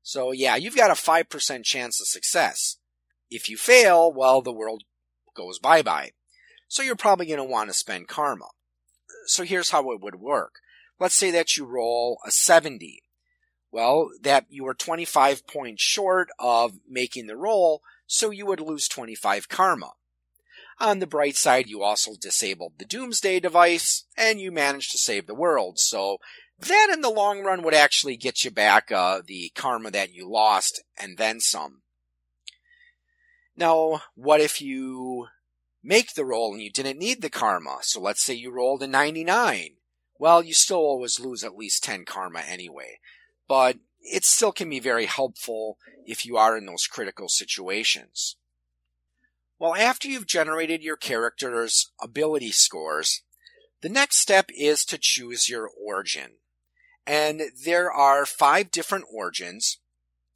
So 0.02 0.32
yeah, 0.32 0.56
you've 0.56 0.76
got 0.76 0.92
a 0.92 0.96
5% 0.96 1.64
chance 1.64 2.02
of 2.02 2.08
success. 2.08 2.78
If 3.30 3.50
you 3.50 3.58
fail, 3.58 4.12
well, 4.12 4.42
the 4.42 4.54
world 4.54 4.84
goes 5.36 5.60
bye 5.60 5.82
bye. 5.82 6.12
So 6.68 6.84
you're 6.84 6.96
probably 6.96 7.28
going 7.28 7.38
to 7.38 7.44
want 7.44 7.70
to 7.70 7.74
spend 7.74 8.08
karma. 8.08 8.48
So 9.26 9.44
here's 9.44 9.70
how 9.70 9.92
it 9.92 10.02
would 10.02 10.16
work. 10.16 10.56
Let's 11.00 11.16
say 11.16 11.32
that 11.32 11.56
you 11.56 11.66
roll 11.66 12.20
a 12.26 12.32
70. 12.32 13.04
Well, 13.72 14.10
that 14.24 14.46
you 14.50 14.64
were 14.64 14.74
25 14.74 15.46
points 15.46 15.84
short 15.84 16.30
of 16.40 16.80
making 16.88 17.28
the 17.28 17.38
roll, 17.38 17.82
so 18.08 18.32
you 18.32 18.46
would 18.48 18.60
lose 18.60 18.88
25 18.88 19.48
karma. 19.48 19.92
On 20.80 21.00
the 21.00 21.08
bright 21.08 21.36
side, 21.36 21.68
you 21.68 21.84
also 21.84 22.13
disabled 22.20 22.74
the 22.78 22.86
Doomsday 22.86 23.42
device, 23.42 24.06
and 24.15 24.39
you 24.39 24.52
managed 24.52 24.92
to 24.92 24.98
save 24.98 25.28
the 25.28 25.36
world. 25.36 25.78
So 25.78 26.20
that 26.60 26.89
in 26.94 27.02
the 27.02 27.10
long 27.10 27.42
run 27.42 27.63
would 27.63 27.74
actually 27.74 28.15
get 28.15 28.44
you 28.44 28.52
back 28.52 28.92
uh, 28.92 29.22
the 29.26 29.52
karma 29.56 29.92
that 29.92 30.13
you 30.13 30.30
lost, 30.30 30.82
and 30.98 31.18
then 31.18 31.42
some. 31.42 31.82
Now, 33.58 34.04
what 34.15 34.39
if 34.39 34.62
you 34.62 35.28
make 35.84 36.13
the 36.13 36.24
roll 36.24 36.54
and 36.54 36.62
you 36.62 36.72
didn't 36.72 36.98
need 36.98 37.22
the 37.22 37.30
karma? 37.30 37.80
So 37.82 38.00
let's 38.00 38.24
say 38.24 38.34
you 38.34 38.52
rolled 38.52 38.82
a 38.82 38.88
99. 38.88 39.72
Well, 40.18 40.44
you 40.44 40.54
still 40.54 40.78
always 40.78 41.20
lose 41.20 41.44
at 41.44 41.58
least 41.58 41.84
10 41.84 42.06
karma 42.06 42.39
anyway. 42.39 43.00
But 43.50 43.78
it 44.02 44.24
still 44.24 44.54
can 44.54 44.70
be 44.70 44.80
very 44.80 45.06
helpful 45.06 45.78
if 46.06 46.26
you 46.26 46.38
are 46.38 46.58
in 46.58 46.65
those 46.65 46.88
critical 46.88 47.28
situations. 47.28 48.38
Well, 49.60 49.76
after 49.76 50.08
you've 50.08 50.26
generated 50.26 50.82
your 50.82 50.95
character's 50.95 51.91
ability 52.02 52.52
scores, 52.52 53.24
the 53.82 53.89
next 53.89 54.17
step 54.17 54.50
is 54.58 54.86
to 54.86 54.98
choose 54.98 55.50
your 55.50 55.69
origin. 55.69 56.32
And 57.06 57.41
there 57.65 57.91
are 57.91 58.26
five 58.26 58.72
different 58.72 59.06
origins. 59.13 59.80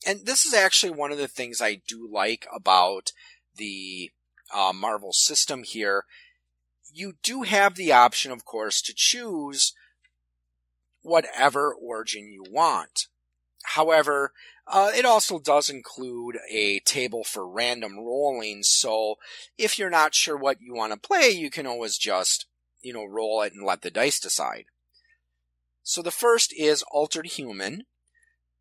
And 0.05 0.25
this 0.25 0.43
is 0.43 0.53
actually 0.53 0.91
one 0.91 1.13
of 1.13 1.17
the 1.17 1.29
things 1.29 1.61
I 1.61 1.81
do 1.87 2.05
like 2.11 2.45
about 2.53 3.13
the 3.55 4.11
uh, 4.53 4.73
Marvel 4.73 5.13
system 5.13 5.63
here. 5.63 6.03
You 6.91 7.13
do 7.23 7.43
have 7.43 7.75
the 7.75 7.93
option, 7.93 8.31
of 8.31 8.43
course, 8.43 8.81
to 8.81 8.93
choose 8.93 9.73
whatever 11.01 11.73
origin 11.73 12.29
you 12.29 12.43
want. 12.49 13.07
However, 13.63 14.33
uh, 14.67 14.91
it 14.95 15.05
also 15.05 15.39
does 15.39 15.69
include 15.69 16.37
a 16.49 16.79
table 16.79 17.23
for 17.23 17.47
random 17.47 17.97
rolling, 17.97 18.63
so 18.63 19.15
if 19.57 19.77
you're 19.77 19.89
not 19.89 20.15
sure 20.15 20.37
what 20.37 20.61
you 20.61 20.73
want 20.73 20.93
to 20.93 20.99
play, 20.99 21.29
you 21.29 21.49
can 21.49 21.65
always 21.65 21.97
just, 21.97 22.45
you 22.81 22.93
know, 22.93 23.05
roll 23.05 23.41
it 23.41 23.53
and 23.53 23.65
let 23.65 23.81
the 23.81 23.91
dice 23.91 24.19
decide. 24.19 24.65
So 25.81 26.01
the 26.01 26.11
first 26.11 26.53
is 26.57 26.83
Altered 26.91 27.27
Human. 27.27 27.83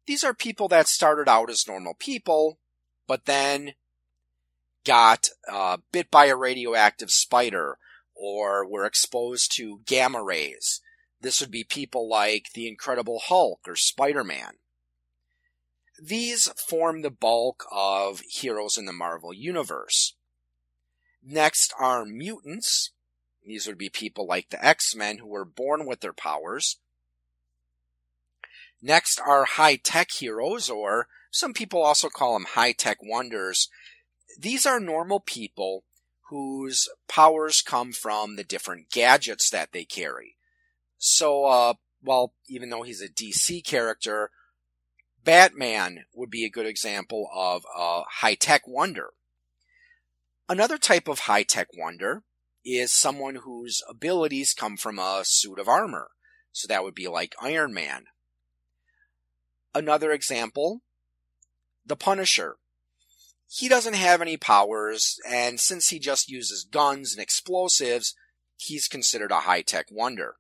These 0.07 0.25
are 0.25 0.35
people 0.35 0.67
that 0.69 0.89
started 0.89 1.29
out 1.29 1.51
as 1.51 1.69
normal 1.69 1.95
people, 1.99 2.59
but 3.07 3.27
then 3.27 3.75
got 4.85 5.29
uh, 5.49 5.79
bit 5.93 6.11
by 6.11 6.27
a 6.27 6.37
radioactive 6.37 7.11
spider 7.11 7.79
or 8.15 8.69
were 8.69 8.85
exposed 8.85 9.55
to 9.57 9.81
gamma 9.87 10.23
rays. 10.23 10.81
This 11.21 11.41
would 11.41 11.53
be 11.53 11.65
people 11.65 12.09
like 12.09 12.49
the 12.55 12.67
Incredible 12.67 13.21
Hulk 13.25 13.61
or 13.67 13.77
Spider 13.77 14.25
Man. 14.25 14.55
These 16.05 16.49
form 16.57 17.03
the 17.03 17.13
bulk 17.13 17.65
of 17.71 18.23
heroes 18.29 18.77
in 18.77 18.87
the 18.87 18.93
Marvel 18.93 19.33
Universe. 19.33 20.15
Next 21.23 21.73
are 21.79 22.05
mutants. 22.05 22.91
These 23.47 23.69
would 23.69 23.79
be 23.79 23.89
people 23.89 24.27
like 24.27 24.51
the 24.51 24.65
X-Men 24.65 25.19
who 25.19 25.29
were 25.29 25.45
born 25.45 25.87
with 25.87 26.01
their 26.01 26.13
powers. 26.13 26.79
Next 28.81 29.21
are 29.25 29.45
high-tech 29.45 30.11
heroes, 30.11 30.69
or 30.69 31.07
some 31.31 31.55
people 31.55 31.81
also 31.81 32.09
call 32.09 32.33
them 32.33 32.47
high-tech 32.51 32.99
wonders. 33.01 33.69
These 34.37 34.67
are 34.67 34.81
normal 34.81 35.21
people 35.21 35.85
whose 36.31 36.89
powers 37.07 37.63
come 37.63 37.93
from 37.93 38.35
the 38.35 38.43
different 38.43 38.91
gadgets 38.91 39.51
that 39.51 39.71
they 39.71 39.85
carry. 39.85 40.35
So, 40.99 41.45
uh, 41.45 41.75
well, 42.03 42.33
even 42.49 42.71
though 42.71 42.83
he's 42.83 43.03
a 43.03 43.09
DC 43.09 43.65
character, 43.65 44.33
Batman 45.25 46.05
would 46.15 46.31
be 46.31 46.45
a 46.45 46.51
good 46.51 46.67
example 46.67 47.29
of 47.33 47.65
a 47.77 48.03
high 48.21 48.35
tech 48.35 48.63
wonder. 48.67 49.11
Another 50.49 50.79
type 50.79 51.09
of 51.09 51.21
high 51.21 51.45
tech 51.45 51.69
wonder 51.77 52.25
is 52.65 52.93
someone 52.93 53.37
whose 53.37 53.83
abilities 53.89 54.55
come 54.55 54.77
from 54.77 54.99
a 54.99 55.23
suit 55.25 55.59
of 55.59 55.69
armor. 55.69 56.11
So 56.53 56.67
that 56.69 56.85
would 56.85 56.95
be 56.95 57.09
like 57.09 57.35
Iron 57.41 57.73
Man. 57.73 58.05
Another 59.75 60.13
example, 60.13 60.83
the 61.87 61.97
Punisher. 61.97 62.57
He 63.49 63.69
doesn't 63.69 63.95
have 63.95 64.21
any 64.21 64.37
powers, 64.37 65.19
and 65.29 65.61
since 65.61 65.89
he 65.89 65.99
just 65.99 66.31
uses 66.31 66.65
guns 66.65 67.13
and 67.13 67.23
explosives, 67.23 68.15
he's 68.57 68.89
considered 68.89 69.31
a 69.31 69.41
high 69.41 69.63
tech 69.63 69.87
wonder. 69.91 70.37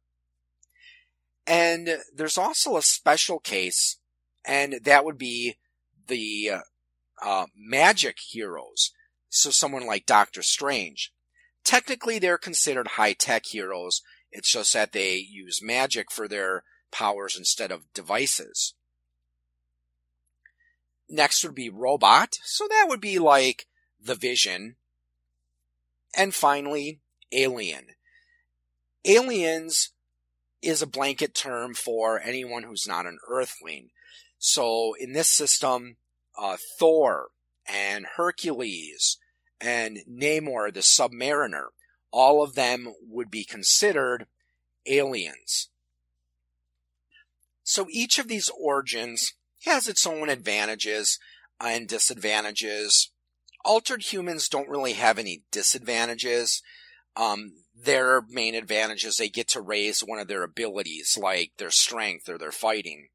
And 1.46 1.98
there's 2.14 2.38
also 2.38 2.76
a 2.76 2.82
special 2.82 3.38
case 3.38 3.98
and 4.44 4.80
that 4.84 5.04
would 5.04 5.18
be 5.18 5.56
the 6.06 6.50
uh, 6.50 6.60
uh, 7.22 7.46
magic 7.56 8.18
heroes. 8.30 8.90
So 9.28 9.50
someone 9.50 9.86
like 9.86 10.06
Doctor 10.06 10.42
Strange. 10.42 11.12
Technically, 11.64 12.18
they're 12.18 12.38
considered 12.38 12.88
high 12.88 13.12
tech 13.12 13.46
heroes. 13.46 14.02
It's 14.30 14.50
just 14.50 14.72
that 14.74 14.92
they 14.92 15.16
use 15.16 15.62
magic 15.62 16.10
for 16.10 16.26
their 16.26 16.64
powers 16.90 17.36
instead 17.36 17.70
of 17.70 17.92
devices. 17.94 18.74
Next 21.08 21.44
would 21.44 21.54
be 21.54 21.70
robot. 21.70 22.36
So 22.42 22.66
that 22.68 22.86
would 22.88 23.00
be 23.00 23.18
like 23.18 23.66
the 24.00 24.14
Vision. 24.14 24.76
And 26.14 26.34
finally, 26.34 27.00
alien. 27.30 27.86
Aliens 29.04 29.90
is 30.60 30.82
a 30.82 30.86
blanket 30.86 31.34
term 31.34 31.74
for 31.74 32.20
anyone 32.20 32.64
who's 32.64 32.86
not 32.86 33.06
an 33.06 33.18
earthling. 33.28 33.90
So 34.44 34.94
in 34.98 35.12
this 35.12 35.30
system, 35.30 35.98
uh, 36.36 36.56
Thor 36.76 37.28
and 37.64 38.04
Hercules 38.16 39.16
and 39.60 40.00
Namor 40.10 40.74
the 40.74 40.80
Submariner, 40.80 41.66
all 42.10 42.42
of 42.42 42.56
them 42.56 42.92
would 43.08 43.30
be 43.30 43.44
considered 43.44 44.26
aliens. 44.84 45.68
So 47.62 47.86
each 47.88 48.18
of 48.18 48.26
these 48.26 48.50
origins 48.60 49.34
has 49.64 49.86
its 49.86 50.04
own 50.08 50.28
advantages 50.28 51.20
and 51.60 51.86
disadvantages. 51.86 53.12
Altered 53.64 54.02
humans 54.02 54.48
don't 54.48 54.68
really 54.68 54.94
have 54.94 55.20
any 55.20 55.44
disadvantages. 55.52 56.62
Um, 57.14 57.52
their 57.80 58.22
main 58.28 58.56
advantage 58.56 59.04
is 59.04 59.18
they 59.18 59.28
get 59.28 59.46
to 59.50 59.60
raise 59.60 60.00
one 60.00 60.18
of 60.18 60.26
their 60.26 60.42
abilities, 60.42 61.16
like 61.16 61.52
their 61.58 61.70
strength 61.70 62.28
or 62.28 62.38
their 62.38 62.50
fighting. 62.50 63.10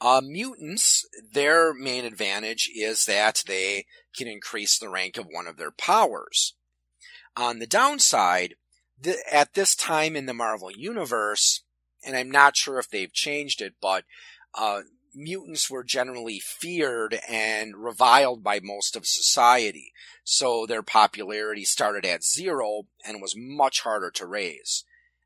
Uh, 0.00 0.20
mutants, 0.22 1.06
their 1.32 1.74
main 1.74 2.04
advantage 2.04 2.70
is 2.74 3.04
that 3.06 3.42
they 3.46 3.86
can 4.16 4.28
increase 4.28 4.78
the 4.78 4.88
rank 4.88 5.16
of 5.16 5.26
one 5.26 5.46
of 5.46 5.56
their 5.56 5.72
powers. 5.72 6.54
On 7.36 7.58
the 7.58 7.66
downside, 7.66 8.54
at 9.30 9.54
this 9.54 9.74
time 9.74 10.16
in 10.16 10.26
the 10.26 10.34
Marvel 10.34 10.70
Universe, 10.70 11.62
and 12.04 12.16
I'm 12.16 12.30
not 12.30 12.56
sure 12.56 12.78
if 12.78 12.88
they've 12.88 13.12
changed 13.12 13.60
it, 13.60 13.74
but 13.80 14.04
uh, 14.54 14.82
mutants 15.14 15.70
were 15.70 15.84
generally 15.84 16.40
feared 16.40 17.18
and 17.28 17.76
reviled 17.76 18.42
by 18.42 18.60
most 18.62 18.96
of 18.96 19.06
society. 19.06 19.92
So 20.24 20.66
their 20.66 20.82
popularity 20.82 21.64
started 21.64 22.04
at 22.04 22.24
zero 22.24 22.82
and 23.04 23.20
was 23.20 23.34
much 23.36 23.80
harder 23.80 24.10
to 24.12 24.26
raise. 24.26 24.84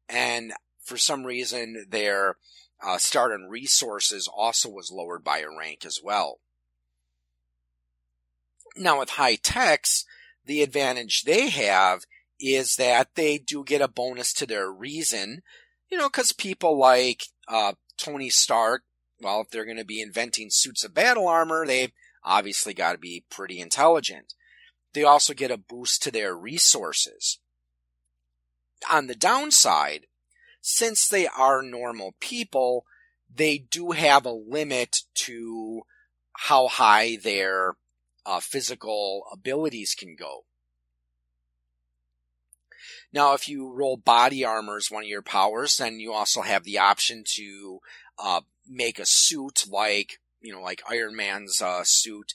And 0.08 0.52
for 0.82 0.96
some 0.96 1.24
reason, 1.24 1.86
their 1.88 2.36
uh, 2.82 2.98
start 2.98 3.32
on 3.32 3.48
resources 3.48 4.28
also 4.32 4.68
was 4.68 4.90
lowered 4.92 5.22
by 5.22 5.38
a 5.38 5.56
rank 5.56 5.84
as 5.84 6.00
well. 6.02 6.40
Now 8.76 9.00
with 9.00 9.10
high 9.10 9.36
techs, 9.36 10.04
the 10.44 10.62
advantage 10.62 11.22
they 11.22 11.50
have 11.50 12.04
is 12.40 12.76
that 12.76 13.14
they 13.14 13.38
do 13.38 13.64
get 13.64 13.80
a 13.80 13.88
bonus 13.88 14.32
to 14.34 14.46
their 14.46 14.70
reason, 14.70 15.42
you 15.90 15.98
know, 15.98 16.08
cause 16.08 16.32
people 16.32 16.76
like, 16.76 17.24
uh, 17.46 17.74
Tony 17.96 18.30
Stark, 18.30 18.82
well, 19.20 19.42
if 19.42 19.50
they're 19.50 19.64
going 19.64 19.76
to 19.76 19.84
be 19.84 20.00
inventing 20.00 20.48
suits 20.50 20.82
of 20.82 20.94
battle 20.94 21.28
armor, 21.28 21.64
they 21.64 21.92
obviously 22.24 22.74
got 22.74 22.92
to 22.92 22.98
be 22.98 23.24
pretty 23.30 23.60
intelligent. 23.60 24.34
They 24.92 25.04
also 25.04 25.34
get 25.34 25.50
a 25.50 25.56
boost 25.56 26.02
to 26.02 26.10
their 26.10 26.34
resources. 26.34 27.38
On 28.90 29.06
the 29.06 29.14
downside, 29.14 30.06
since 30.62 31.08
they 31.08 31.26
are 31.26 31.60
normal 31.60 32.14
people, 32.20 32.86
they 33.34 33.58
do 33.58 33.90
have 33.90 34.24
a 34.24 34.30
limit 34.30 35.02
to 35.14 35.82
how 36.32 36.68
high 36.68 37.16
their 37.16 37.74
uh, 38.24 38.40
physical 38.40 39.24
abilities 39.32 39.94
can 39.94 40.14
go. 40.16 40.44
Now, 43.12 43.34
if 43.34 43.48
you 43.48 43.70
roll 43.70 43.96
body 43.96 44.44
armor 44.44 44.76
as 44.76 44.90
one 44.90 45.02
of 45.02 45.08
your 45.08 45.20
powers, 45.20 45.76
then 45.76 46.00
you 46.00 46.12
also 46.12 46.42
have 46.42 46.64
the 46.64 46.78
option 46.78 47.24
to 47.34 47.80
uh, 48.18 48.40
make 48.66 48.98
a 48.98 49.04
suit 49.04 49.64
like, 49.68 50.20
you 50.40 50.52
know, 50.52 50.62
like 50.62 50.82
Iron 50.88 51.16
Man's 51.16 51.60
uh, 51.60 51.82
suit. 51.84 52.34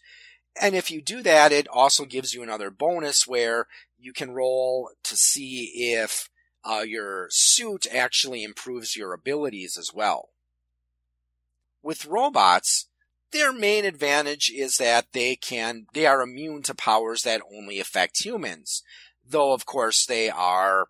And 0.61 0.75
if 0.75 0.91
you 0.91 1.01
do 1.01 1.23
that, 1.23 1.51
it 1.51 1.67
also 1.67 2.05
gives 2.05 2.33
you 2.33 2.43
another 2.43 2.69
bonus 2.69 3.25
where 3.25 3.67
you 3.97 4.11
can 4.11 4.31
roll 4.31 4.89
to 5.03 5.15
see 5.15 5.93
if 5.93 6.29
uh, 6.67 6.81
your 6.81 7.27
suit 7.29 7.87
actually 7.93 8.43
improves 8.43 8.95
your 8.95 9.13
abilities 9.13 9.77
as 9.77 9.93
well. 9.93 10.29
With 11.81 12.05
robots, 12.05 12.87
their 13.31 13.53
main 13.53 13.85
advantage 13.85 14.51
is 14.53 14.77
that 14.77 15.07
they 15.13 15.35
can, 15.35 15.87
they 15.93 16.05
are 16.05 16.21
immune 16.21 16.63
to 16.63 16.75
powers 16.75 17.23
that 17.23 17.41
only 17.55 17.79
affect 17.79 18.23
humans. 18.23 18.83
Though, 19.25 19.53
of 19.53 19.65
course, 19.65 20.05
they 20.05 20.29
are 20.29 20.87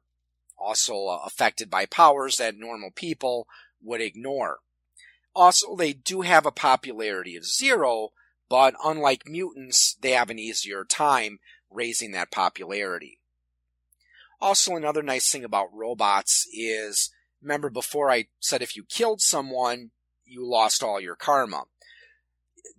also 0.57 1.07
uh, 1.07 1.19
affected 1.25 1.69
by 1.69 1.85
powers 1.85 2.37
that 2.37 2.55
normal 2.55 2.91
people 2.91 3.47
would 3.81 4.01
ignore. 4.01 4.59
Also, 5.35 5.75
they 5.75 5.93
do 5.93 6.21
have 6.21 6.45
a 6.45 6.51
popularity 6.51 7.35
of 7.35 7.45
zero, 7.45 8.09
but 8.49 8.73
unlike 8.83 9.27
mutants, 9.27 9.95
they 10.01 10.11
have 10.11 10.29
an 10.29 10.39
easier 10.39 10.83
time 10.83 11.39
raising 11.69 12.11
that 12.11 12.31
popularity. 12.31 13.16
Also, 14.39 14.75
another 14.75 15.01
nice 15.01 15.29
thing 15.29 15.43
about 15.43 15.73
robots 15.73 16.47
is, 16.53 17.09
remember 17.41 17.69
before 17.69 18.11
I 18.11 18.27
said 18.39 18.61
if 18.61 18.75
you 18.75 18.83
killed 18.83 19.21
someone, 19.21 19.91
you 20.25 20.45
lost 20.45 20.83
all 20.83 20.99
your 20.99 21.15
karma. 21.15 21.63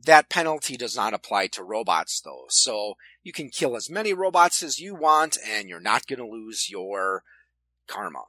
That 0.05 0.29
penalty 0.29 0.77
does 0.77 0.95
not 0.95 1.15
apply 1.15 1.49
to 1.49 1.65
robots 1.65 2.21
though, 2.21 2.45
so 2.49 2.95
you 3.23 3.33
can 3.33 3.49
kill 3.49 3.77
as 3.77 3.91
many 3.91 4.13
robots 4.13 4.63
as 4.63 4.79
you 4.79 4.95
want 4.95 5.37
and 5.45 5.69
you're 5.69 5.81
not 5.81 6.07
going 6.07 6.21
to 6.21 6.27
lose 6.27 6.71
your 6.71 7.25
karma. 7.89 8.25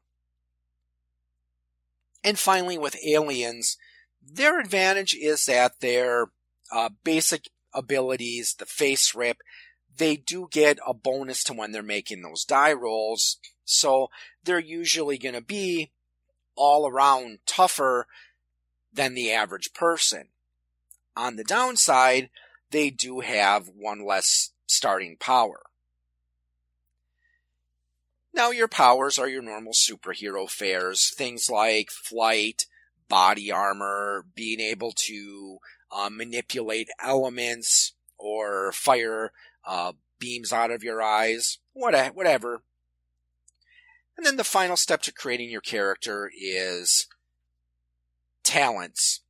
And 2.23 2.39
finally, 2.39 2.77
with 2.77 2.97
aliens, 3.05 3.77
their 4.21 4.59
advantage 4.59 5.13
is 5.13 5.45
that 5.45 5.79
their 5.79 6.31
uh, 6.71 6.89
basic 7.03 7.49
abilities, 7.73 8.55
the 8.57 8.65
FASERIP, 8.65 9.37
they 9.99 10.15
do 10.15 10.47
get 10.49 10.79
a 10.87 10.93
bonus 10.93 11.43
to 11.43 11.53
when 11.53 11.71
they're 11.71 11.83
making 11.83 12.21
those 12.21 12.45
die 12.45 12.73
rolls. 12.73 13.37
So 13.65 14.09
they're 14.43 14.57
usually 14.57 15.17
going 15.17 15.35
to 15.35 15.41
be 15.41 15.91
all 16.55 16.87
around 16.87 17.39
tougher 17.45 18.07
than 18.91 19.13
the 19.13 19.31
average 19.31 19.73
person. 19.73 20.29
On 21.15 21.35
the 21.35 21.43
downside, 21.43 22.29
they 22.71 22.89
do 22.89 23.19
have 23.19 23.67
one 23.75 24.03
less 24.03 24.51
starting 24.65 25.17
power. 25.19 25.63
Now, 28.33 28.51
your 28.51 28.67
powers 28.69 29.19
are 29.19 29.27
your 29.27 29.41
normal 29.41 29.73
superhero 29.73 30.49
fares, 30.49 31.13
things 31.13 31.49
like 31.49 31.89
flight, 31.91 32.67
body 33.09 33.51
armor, 33.51 34.25
being 34.33 34.61
able 34.61 34.93
to 35.07 35.57
uh, 35.91 36.09
manipulate 36.09 36.87
elements 37.03 37.93
or 38.17 38.71
fire 38.71 39.33
uh, 39.69 39.93
beams 40.17 40.51
out 40.51 40.71
of 40.71 40.83
your 40.83 41.01
eyes, 41.01 41.59
whatever. 41.73 42.63
And 44.17 44.25
then 44.25 44.35
the 44.35 44.43
final 44.43 44.75
step 44.75 45.03
to 45.03 45.13
creating 45.13 45.51
your 45.51 45.61
character 45.61 46.29
is 46.35 47.07
talents. 48.43 49.21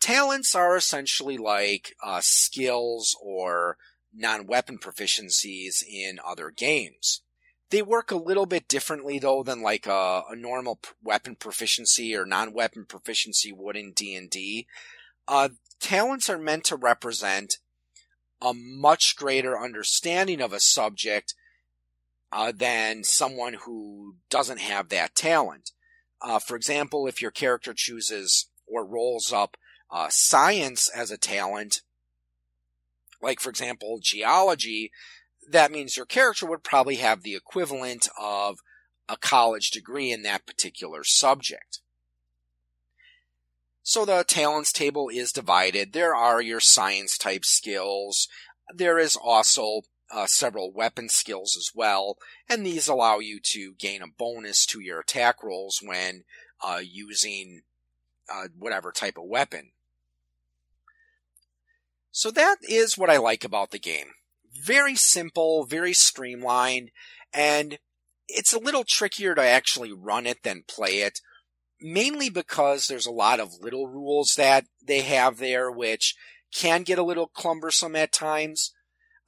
Talents 0.00 0.54
are 0.54 0.76
essentially 0.76 1.36
like 1.36 1.94
uh, 2.02 2.20
skills 2.22 3.16
or 3.20 3.76
non-weapon 4.14 4.78
proficiencies 4.78 5.82
in 5.86 6.18
other 6.24 6.50
games. 6.50 7.22
They 7.70 7.82
work 7.82 8.10
a 8.10 8.16
little 8.16 8.46
bit 8.46 8.68
differently 8.68 9.18
though 9.18 9.42
than 9.42 9.62
like 9.62 9.86
a, 9.86 10.22
a 10.30 10.36
normal 10.36 10.78
weapon 11.02 11.34
proficiency 11.34 12.14
or 12.14 12.24
non-weapon 12.24 12.86
proficiency 12.86 13.52
would 13.52 13.76
in 13.76 13.92
D&D. 13.92 14.66
Uh, 15.26 15.48
talents 15.80 16.30
are 16.30 16.38
meant 16.38 16.64
to 16.64 16.76
represent 16.76 17.58
a 18.42 18.52
much 18.54 19.14
greater 19.16 19.58
understanding 19.58 20.40
of 20.40 20.52
a 20.52 20.60
subject 20.60 21.34
uh, 22.32 22.52
than 22.54 23.04
someone 23.04 23.54
who 23.64 24.16
doesn't 24.30 24.60
have 24.60 24.88
that 24.88 25.14
talent. 25.14 25.70
Uh, 26.20 26.38
for 26.38 26.56
example, 26.56 27.06
if 27.06 27.22
your 27.22 27.30
character 27.30 27.72
chooses 27.76 28.48
or 28.66 28.84
rolls 28.84 29.32
up 29.32 29.56
uh, 29.90 30.08
science 30.10 30.88
as 30.88 31.10
a 31.10 31.18
talent, 31.18 31.82
like 33.20 33.38
for 33.38 33.50
example 33.50 33.98
geology, 34.02 34.90
that 35.48 35.70
means 35.70 35.96
your 35.96 36.06
character 36.06 36.46
would 36.46 36.64
probably 36.64 36.96
have 36.96 37.22
the 37.22 37.36
equivalent 37.36 38.08
of 38.18 38.58
a 39.08 39.16
college 39.16 39.70
degree 39.70 40.10
in 40.10 40.22
that 40.22 40.46
particular 40.46 41.04
subject. 41.04 41.81
So 43.82 44.04
the 44.04 44.24
talents 44.24 44.72
table 44.72 45.08
is 45.08 45.32
divided. 45.32 45.92
There 45.92 46.14
are 46.14 46.40
your 46.40 46.60
science 46.60 47.18
type 47.18 47.44
skills. 47.44 48.28
There 48.72 48.98
is 48.98 49.16
also 49.16 49.82
uh, 50.10 50.26
several 50.26 50.72
weapon 50.72 51.08
skills 51.08 51.56
as 51.56 51.70
well, 51.74 52.18
and 52.48 52.64
these 52.64 52.86
allow 52.86 53.18
you 53.18 53.40
to 53.42 53.74
gain 53.78 54.02
a 54.02 54.06
bonus 54.06 54.66
to 54.66 54.80
your 54.80 55.00
attack 55.00 55.42
rolls 55.42 55.80
when 55.82 56.24
uh, 56.62 56.80
using 56.82 57.62
uh, 58.32 58.48
whatever 58.56 58.92
type 58.92 59.16
of 59.16 59.24
weapon. 59.24 59.72
So 62.10 62.30
that 62.30 62.58
is 62.62 62.98
what 62.98 63.10
I 63.10 63.16
like 63.16 63.42
about 63.42 63.70
the 63.70 63.78
game 63.78 64.08
very 64.52 64.94
simple, 64.94 65.64
very 65.64 65.92
streamlined, 65.92 66.90
and 67.32 67.78
it's 68.28 68.52
a 68.52 68.58
little 68.58 68.84
trickier 68.84 69.34
to 69.34 69.42
actually 69.42 69.92
run 69.92 70.26
it 70.26 70.42
than 70.42 70.64
play 70.68 70.98
it, 70.98 71.20
mainly 71.82 72.30
because 72.30 72.86
there's 72.86 73.06
a 73.06 73.12
lot 73.12 73.40
of 73.40 73.60
little 73.60 73.88
rules 73.88 74.34
that 74.36 74.66
they 74.84 75.00
have 75.02 75.38
there, 75.38 75.70
which 75.70 76.14
can 76.54 76.82
get 76.82 76.98
a 76.98 77.04
little 77.04 77.30
cumbersome 77.34 77.96
at 77.96 78.12
times. 78.12 78.72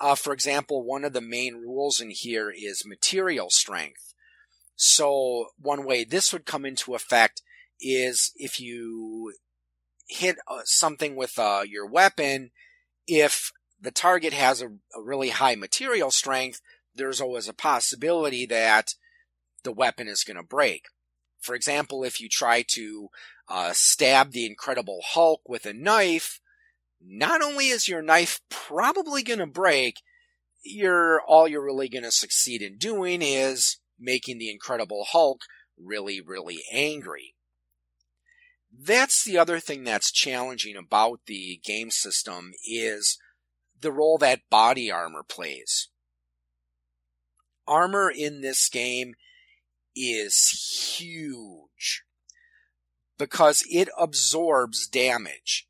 Uh, 0.01 0.15
for 0.15 0.33
example, 0.33 0.85
one 0.85 1.05
of 1.05 1.13
the 1.13 1.21
main 1.21 1.55
rules 1.55 2.01
in 2.01 2.11
here 2.11 2.51
is 2.51 2.87
material 2.87 3.51
strength. 3.51 4.15
So 4.77 5.47
one 5.59 5.85
way 5.85 6.05
this 6.05 6.33
would 6.33 6.47
come 6.47 6.65
into 6.65 6.95
effect 6.95 7.43
is 7.81 8.33
if 8.37 8.61
you 8.61 9.33
hit 10.09 10.37
uh, 10.49 10.63
something 10.65 11.17
with 11.17 11.39
uh, 11.39 11.63
your 11.67 11.87
weapon, 11.87 12.51
if 13.07 13.51
the 13.81 13.91
target 13.91 14.33
has 14.33 14.61
a, 14.63 14.69
a 14.69 15.03
really 15.03 15.31
high 15.31 15.55
material 15.55 16.11
strength, 16.11 16.61
there's 16.95 17.21
always 17.21 17.49
a 17.49 17.55
possibility 17.55 18.47
that 18.47 18.95
the 19.63 19.73
weapon 19.73 20.09
is 20.09 20.25
going 20.25 20.37
to 20.37 20.43
break. 20.43 20.85
For 21.45 21.55
example, 21.55 22.05
if 22.05 22.23
you 22.23 22.29
try 22.31 22.65
to 22.69 23.11
uh, 23.51 23.73
stab 23.75 24.33
the 24.33 24.47
Incredible 24.47 25.01
Hulk 25.05 25.43
with 25.47 25.67
a 25.67 25.75
knife, 25.75 26.41
not 27.07 27.43
only 27.43 27.69
is 27.69 27.87
your 27.87 28.01
knife 28.01 28.41
probably 28.49 29.23
going 29.23 29.41
to 29.41 29.47
break, 29.47 30.01
you're 30.63 31.21
all 31.21 31.47
you're 31.47 31.65
really 31.65 31.91
going 31.91 32.05
to 32.05 32.11
succeed 32.11 32.63
in 32.63 32.79
doing 32.79 33.21
is 33.21 33.77
making 34.01 34.39
the 34.39 34.51
Incredible 34.51 35.05
Hulk 35.11 35.43
really, 35.79 36.19
really 36.19 36.63
angry. 36.73 37.35
That's 38.73 39.23
the 39.23 39.37
other 39.37 39.61
thing 39.61 39.85
that's 39.85 40.11
challenging 40.11 40.77
about 40.77 41.21
the 41.27 41.61
game 41.63 41.91
system 41.91 42.53
is 42.67 43.19
the 43.79 43.93
role 43.93 44.17
that 44.19 44.49
body 44.49 44.91
armor 44.91 45.23
plays. 45.23 45.89
Armor 47.67 48.11
in 48.11 48.41
this 48.41 48.71
game 48.71 49.15
is 49.95 50.97
huge 50.99 52.05
because 53.19 53.65
it 53.71 53.89
absorbs 53.99 54.87
damage. 54.87 55.69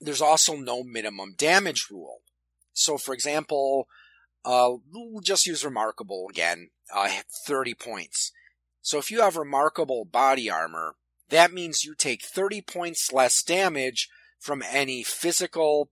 There's 0.00 0.22
also 0.22 0.56
no 0.56 0.82
minimum 0.84 1.34
damage 1.36 1.88
rule. 1.90 2.18
So, 2.72 2.98
for 2.98 3.12
example, 3.12 3.88
uh, 4.44 4.74
we'll 4.92 5.20
just 5.20 5.46
use 5.46 5.64
Remarkable 5.64 6.26
again, 6.30 6.70
uh, 6.94 7.10
30 7.46 7.74
points. 7.74 8.32
So 8.80 8.98
if 8.98 9.10
you 9.10 9.20
have 9.20 9.36
Remarkable 9.36 10.04
body 10.04 10.48
armor, 10.48 10.94
that 11.28 11.52
means 11.52 11.84
you 11.84 11.94
take 11.94 12.22
30 12.24 12.62
points 12.62 13.12
less 13.12 13.42
damage 13.42 14.08
from 14.38 14.62
any 14.62 15.02
physical 15.02 15.90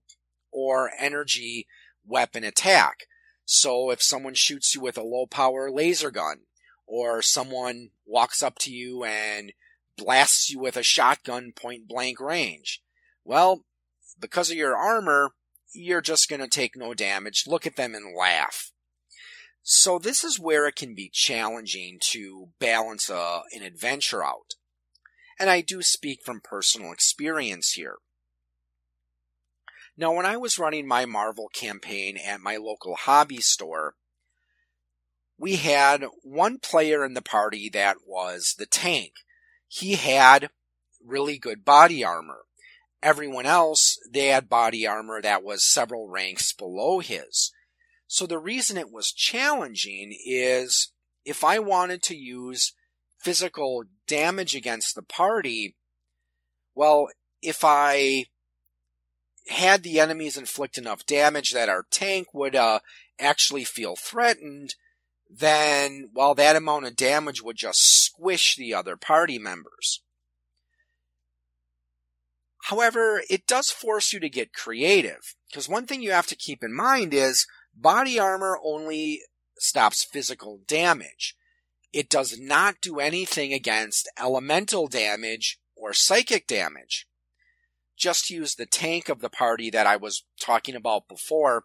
or 0.51 0.89
energy 0.97 1.67
weapon 2.05 2.43
attack. 2.43 3.05
So 3.45 3.91
if 3.91 4.01
someone 4.01 4.33
shoots 4.33 4.73
you 4.73 4.81
with 4.81 4.97
a 4.97 5.03
low 5.03 5.25
power 5.25 5.69
laser 5.69 6.11
gun, 6.11 6.46
or 6.87 7.21
someone 7.21 7.89
walks 8.05 8.41
up 8.41 8.57
to 8.59 8.71
you 8.71 9.03
and 9.03 9.51
blasts 9.97 10.49
you 10.49 10.59
with 10.59 10.77
a 10.77 10.83
shotgun 10.83 11.51
point 11.55 11.87
blank 11.87 12.19
range, 12.19 12.81
well, 13.23 13.65
because 14.19 14.49
of 14.49 14.57
your 14.57 14.75
armor, 14.75 15.31
you're 15.73 16.01
just 16.01 16.29
going 16.29 16.41
to 16.41 16.47
take 16.47 16.75
no 16.75 16.93
damage. 16.93 17.43
Look 17.45 17.67
at 17.67 17.75
them 17.75 17.93
and 17.93 18.15
laugh. 18.17 18.71
So 19.61 19.99
this 19.99 20.23
is 20.23 20.39
where 20.39 20.65
it 20.65 20.77
can 20.77 20.95
be 20.95 21.09
challenging 21.11 21.99
to 22.11 22.49
balance 22.59 23.09
a, 23.09 23.17
uh, 23.17 23.41
an 23.51 23.63
adventure 23.63 24.23
out. 24.23 24.55
And 25.39 25.49
I 25.49 25.61
do 25.61 25.81
speak 25.81 26.21
from 26.23 26.41
personal 26.41 26.93
experience 26.93 27.73
here. 27.73 27.97
Now, 29.97 30.13
when 30.13 30.25
I 30.25 30.37
was 30.37 30.57
running 30.57 30.87
my 30.87 31.05
Marvel 31.05 31.49
campaign 31.53 32.17
at 32.17 32.39
my 32.39 32.55
local 32.55 32.95
hobby 32.95 33.41
store, 33.41 33.95
we 35.37 35.57
had 35.57 36.05
one 36.23 36.57
player 36.57 37.05
in 37.05 37.13
the 37.13 37.21
party 37.21 37.69
that 37.69 37.97
was 38.05 38.55
the 38.57 38.65
tank. 38.65 39.13
He 39.67 39.95
had 39.95 40.49
really 41.05 41.37
good 41.37 41.63
body 41.63 42.03
armor. 42.03 42.41
Everyone 43.03 43.45
else, 43.45 43.99
they 44.11 44.27
had 44.27 44.49
body 44.49 44.87
armor 44.87 45.21
that 45.21 45.43
was 45.43 45.63
several 45.63 46.07
ranks 46.07 46.51
below 46.53 46.99
his. 46.99 47.51
So 48.07 48.25
the 48.25 48.39
reason 48.39 48.77
it 48.77 48.91
was 48.91 49.11
challenging 49.11 50.17
is 50.25 50.91
if 51.25 51.43
I 51.43 51.59
wanted 51.59 52.01
to 52.03 52.15
use 52.15 52.73
physical 53.19 53.83
damage 54.07 54.55
against 54.55 54.95
the 54.95 55.03
party, 55.03 55.75
well, 56.73 57.09
if 57.41 57.63
I 57.63 58.25
had 59.49 59.83
the 59.83 59.99
enemies 59.99 60.37
inflict 60.37 60.77
enough 60.77 61.05
damage 61.05 61.51
that 61.51 61.69
our 61.69 61.85
tank 61.91 62.33
would 62.33 62.55
uh, 62.55 62.79
actually 63.19 63.63
feel 63.63 63.95
threatened, 63.95 64.75
then, 65.29 66.09
well, 66.13 66.35
that 66.35 66.55
amount 66.55 66.85
of 66.85 66.95
damage 66.95 67.41
would 67.41 67.57
just 67.57 67.79
squish 68.03 68.55
the 68.55 68.73
other 68.73 68.95
party 68.95 69.37
members. 69.37 70.01
However, 72.63 73.21
it 73.29 73.47
does 73.47 73.69
force 73.69 74.11
you 74.11 74.19
to 74.19 74.29
get 74.29 74.53
creative, 74.53 75.35
because 75.49 75.69
one 75.69 75.85
thing 75.85 76.01
you 76.01 76.11
have 76.11 76.27
to 76.27 76.35
keep 76.35 76.63
in 76.63 76.75
mind 76.75 77.13
is 77.13 77.47
body 77.73 78.19
armor 78.19 78.59
only 78.63 79.21
stops 79.57 80.03
physical 80.03 80.59
damage. 80.67 81.35
It 81.93 82.09
does 82.09 82.37
not 82.37 82.81
do 82.81 82.99
anything 82.99 83.53
against 83.53 84.09
elemental 84.19 84.87
damage 84.87 85.59
or 85.75 85.93
psychic 85.93 86.45
damage. 86.45 87.07
Just 87.97 88.29
use 88.29 88.55
the 88.55 88.65
tank 88.65 89.07
of 89.09 89.21
the 89.21 89.29
party 89.29 89.69
that 89.69 89.87
I 89.87 89.95
was 89.95 90.25
talking 90.39 90.75
about 90.75 91.07
before. 91.07 91.63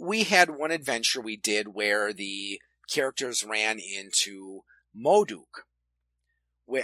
We 0.00 0.24
had 0.24 0.50
one 0.50 0.70
adventure 0.70 1.20
we 1.20 1.36
did 1.36 1.74
where 1.74 2.12
the 2.12 2.60
characters 2.90 3.44
ran 3.44 3.78
into 3.78 4.62
MODOK. 4.96 5.64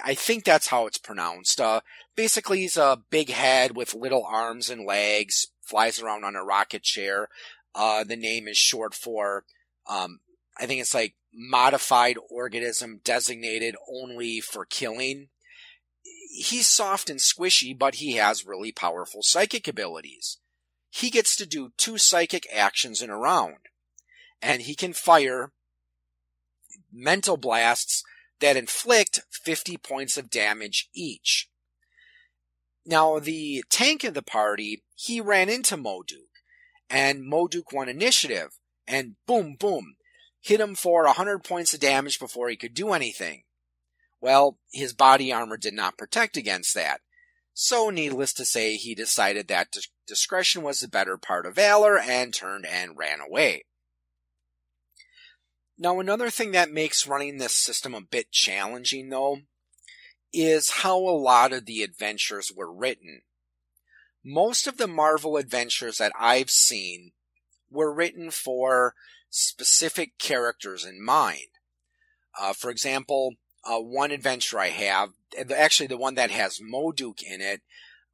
I 0.05 0.15
think 0.15 0.45
that's 0.45 0.67
how 0.67 0.87
it's 0.87 0.99
pronounced. 0.99 1.61
Uh, 1.61 1.81
basically, 2.17 2.61
he's 2.61 2.77
a 2.77 2.99
big 3.09 3.31
head 3.31 3.77
with 3.77 3.95
little 3.95 4.25
arms 4.25 4.69
and 4.69 4.85
legs, 4.85 5.47
flies 5.63 6.01
around 6.01 6.25
on 6.25 6.37
a 6.37 6.45
rocket 6.45 6.83
chair. 6.83 7.29
Uh, 7.75 8.05
the 8.05 8.17
name 8.17 8.49
is 8.49 8.57
short 8.57 8.95
for, 8.95 9.45
um, 9.89 10.21
I 10.59 10.67
think 10.67 10.81
it's 10.81 10.95
like 10.95 11.15
modified 11.33 12.17
organism 12.31 13.01
designated 13.05 13.77
only 13.89 14.41
for 14.41 14.65
killing. 14.65 15.29
He's 16.33 16.69
soft 16.69 17.09
and 17.09 17.21
squishy, 17.21 17.79
but 17.79 17.97
he 17.97 18.15
has 18.15 18.47
really 18.47 18.73
powerful 18.73 19.21
psychic 19.23 19.69
abilities. 19.69 20.39
He 20.97 21.11
gets 21.11 21.37
to 21.37 21.45
do 21.45 21.73
two 21.77 21.99
psychic 21.99 22.47
actions 22.51 23.03
in 23.03 23.11
a 23.11 23.19
round, 23.19 23.69
and 24.41 24.63
he 24.63 24.75
can 24.75 24.95
fire 24.95 25.53
mental 26.91 27.37
blasts 27.37 28.03
that 28.41 28.57
inflict 28.57 29.21
50 29.31 29.77
points 29.77 30.17
of 30.17 30.31
damage 30.31 30.89
each. 30.95 31.51
Now, 32.87 33.19
the 33.19 33.63
tank 33.69 34.05
of 34.05 34.15
the 34.15 34.23
party, 34.23 34.85
he 34.95 35.21
ran 35.21 35.51
into 35.51 35.77
MODOK, 35.77 36.31
and 36.89 37.31
MODOK 37.31 37.75
won 37.75 37.91
initiative, 37.91 38.53
and 38.87 39.17
boom, 39.27 39.57
boom, 39.61 39.97
hit 40.41 40.61
him 40.61 40.75
for 40.75 41.05
100 41.05 41.45
points 41.45 41.75
of 41.75 41.81
damage 41.81 42.19
before 42.19 42.49
he 42.49 42.57
could 42.57 42.73
do 42.73 42.95
anything. 42.95 43.43
Well, 44.23 44.59
his 44.73 44.95
body 44.95 45.31
armor 45.31 45.59
did 45.59 45.75
not 45.75 45.99
protect 45.99 46.39
against 46.39 46.75
that. 46.75 47.03
So, 47.59 47.89
needless 47.89 48.35
to 48.35 48.45
say, 48.45 48.77
he 48.77 48.95
decided 48.95 49.49
that 49.49 49.75
discretion 50.07 50.63
was 50.63 50.81
the 50.81 50.89
better 50.89 51.17
part 51.17 51.47
of 51.47 51.55
valor 51.55 51.99
and 51.99 52.35
turned 52.35 52.67
and 52.67 52.99
ran 52.99 53.23
away. 53.23 53.65
Now, 55.79 55.99
another 55.99 56.29
thing 56.29 56.51
that 56.51 56.71
makes 56.71 57.07
running 57.07 57.39
this 57.39 57.57
system 57.57 57.95
a 57.95 58.03
bit 58.03 58.31
challenging, 58.31 59.09
though, 59.09 59.39
is 60.35 60.83
how 60.83 60.99
a 60.99 61.17
lot 61.17 61.55
of 61.55 61.65
the 61.65 61.83
adventures 61.83 62.53
were 62.55 62.71
written. 62.71 63.23
Most 64.23 64.67
of 64.67 64.77
the 64.77 64.87
Marvel 64.87 65.39
adventures 65.39 65.97
that 65.97 66.13
I've 66.15 66.51
seen 66.51 67.13
were 67.71 67.91
written 67.91 68.31
for 68.31 68.95
specific 69.31 70.19
characters 70.19 70.85
in 70.85 71.03
mind. 71.03 71.49
Uh, 72.39 72.53
for 72.53 72.71
example, 72.71 73.37
uh, 73.65 73.79
one 73.79 74.11
adventure 74.11 74.59
I 74.59 74.69
have, 74.69 75.13
actually 75.55 75.87
the 75.87 75.97
one 75.97 76.15
that 76.15 76.31
has 76.31 76.61
MODOK 76.61 77.23
in 77.23 77.41
it, 77.41 77.63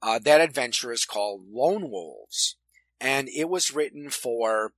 uh, 0.03 0.19
that 0.19 0.41
adventure 0.41 0.93
is 0.93 1.05
called 1.05 1.47
Lone 1.51 1.91
Wolves. 1.91 2.57
And 3.01 3.29
it 3.29 3.49
was 3.49 3.75
written 3.75 4.11
for 4.11 4.73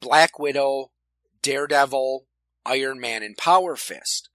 Black 0.00 0.38
Widow, 0.38 0.90
Daredevil, 1.42 2.26
Iron 2.64 3.00
Man, 3.00 3.22
and 3.22 3.36
Power 3.36 3.76
Fist. 3.76 4.28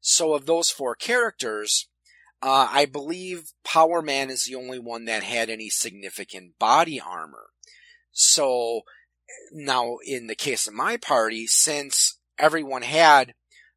So 0.00 0.34
of 0.34 0.46
those 0.46 0.70
four 0.70 0.94
characters, 0.94 1.88
uh, 2.42 2.68
I 2.70 2.84
believe 2.84 3.52
Power 3.64 4.02
Man 4.02 4.30
is 4.30 4.44
the 4.44 4.54
only 4.54 4.78
one 4.78 5.06
that 5.06 5.22
had 5.22 5.50
any 5.50 5.68
significant 5.68 6.58
body 6.58 7.00
armor. 7.00 7.46
So 8.12 8.82
now, 9.52 9.96
in 10.04 10.26
the 10.26 10.34
case 10.34 10.66
of 10.66 10.74
my 10.74 10.96
party, 10.96 11.46
since 11.46 12.18
everyone 12.38 12.82
had, 12.82 13.34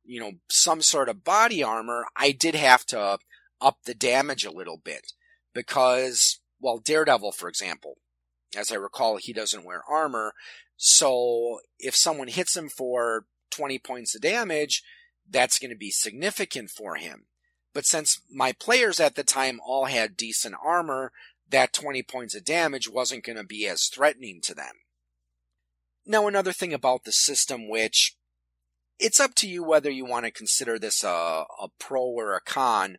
you 0.09 0.19
know, 0.19 0.31
some 0.49 0.81
sort 0.81 1.07
of 1.07 1.23
body 1.23 1.61
armor, 1.61 2.07
I 2.15 2.31
did 2.31 2.55
have 2.55 2.83
to 2.87 3.19
up 3.61 3.77
the 3.85 3.93
damage 3.93 4.43
a 4.43 4.51
little 4.51 4.81
bit 4.83 5.13
because, 5.53 6.39
well, 6.59 6.79
Daredevil, 6.79 7.33
for 7.33 7.47
example, 7.47 7.97
as 8.57 8.71
I 8.71 8.75
recall, 8.75 9.17
he 9.17 9.33
doesn't 9.33 9.63
wear 9.63 9.83
armor. 9.87 10.33
So 10.77 11.59
if 11.77 11.95
someone 11.95 12.27
hits 12.27 12.57
him 12.57 12.69
for 12.69 13.25
20 13.51 13.77
points 13.77 14.15
of 14.15 14.21
damage, 14.21 14.81
that's 15.29 15.59
going 15.59 15.69
to 15.69 15.77
be 15.77 15.91
significant 15.91 16.71
for 16.71 16.95
him. 16.95 17.27
But 17.75 17.85
since 17.85 18.19
my 18.31 18.51
players 18.51 18.99
at 18.99 19.13
the 19.13 19.23
time 19.23 19.59
all 19.63 19.85
had 19.85 20.17
decent 20.17 20.55
armor, 20.63 21.11
that 21.47 21.71
20 21.71 22.01
points 22.01 22.33
of 22.33 22.43
damage 22.43 22.89
wasn't 22.89 23.23
going 23.23 23.37
to 23.37 23.43
be 23.43 23.67
as 23.67 23.85
threatening 23.85 24.41
to 24.41 24.55
them. 24.55 24.73
Now, 26.03 26.25
another 26.25 26.51
thing 26.51 26.73
about 26.73 27.03
the 27.03 27.11
system, 27.11 27.69
which 27.69 28.15
it's 28.99 29.19
up 29.19 29.33
to 29.35 29.47
you 29.47 29.63
whether 29.63 29.89
you 29.89 30.05
want 30.05 30.25
to 30.25 30.31
consider 30.31 30.77
this 30.77 31.03
a, 31.03 31.07
a 31.07 31.67
pro 31.79 32.01
or 32.01 32.35
a 32.35 32.41
con. 32.41 32.97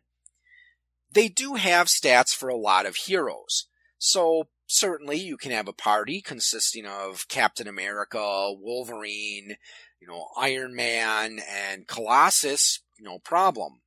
They 1.11 1.27
do 1.27 1.55
have 1.55 1.87
stats 1.87 2.35
for 2.35 2.49
a 2.49 2.57
lot 2.57 2.85
of 2.85 2.95
heroes. 2.95 3.67
So 3.97 4.47
certainly 4.65 5.17
you 5.17 5.37
can 5.37 5.51
have 5.51 5.67
a 5.67 5.73
party 5.73 6.21
consisting 6.21 6.85
of 6.85 7.27
Captain 7.27 7.67
America, 7.67 8.51
Wolverine, 8.53 9.57
you 9.99 10.07
know, 10.07 10.27
Iron 10.37 10.75
Man, 10.75 11.39
and 11.47 11.87
Colossus, 11.87 12.79
no 12.99 13.19
problem. 13.19 13.81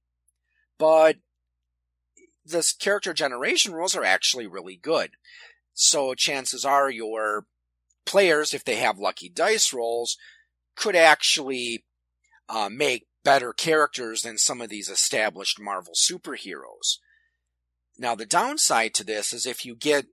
But 0.79 1.17
the 2.45 2.75
character 2.79 3.13
generation 3.13 3.73
rules 3.73 3.97
are 3.97 4.05
actually 4.05 4.47
really 4.47 4.77
good. 4.77 5.13
So 5.73 6.15
chances 6.15 6.65
are 6.65 6.91
your 6.91 7.47
players, 8.05 8.55
if 8.55 8.65
they 8.65 8.77
have 8.77 8.99
lucky 8.99 9.29
dice 9.29 9.73
rolls, 9.73 10.17
could 10.77 10.95
actually 10.95 11.85
uh, 12.49 12.69
make 12.71 13.07
better 13.25 13.53
characters 13.53 14.23
than 14.23 14.39
some 14.39 14.61
of 14.61 14.69
these 14.69 14.89
established 14.89 15.61
Marvel 15.61 15.95
superheroes. 15.95 16.99
Now, 17.99 18.15
the 18.15 18.27
downside 18.27 18.95
to 18.95 19.05
this 19.05 19.33
is 19.33 19.47
if 19.47 19.65
you 19.65 19.75
get 19.75 20.07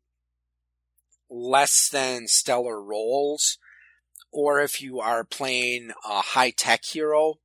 less 1.29 1.89
than 1.89 2.27
stellar 2.27 2.81
rolls, 2.81 3.57
or 4.31 4.61
if 4.61 4.81
you 4.81 4.99
are 4.99 5.23
playing 5.23 5.91
a 6.05 6.21
high 6.21 6.51
tech 6.51 6.85
hero, 6.85 7.35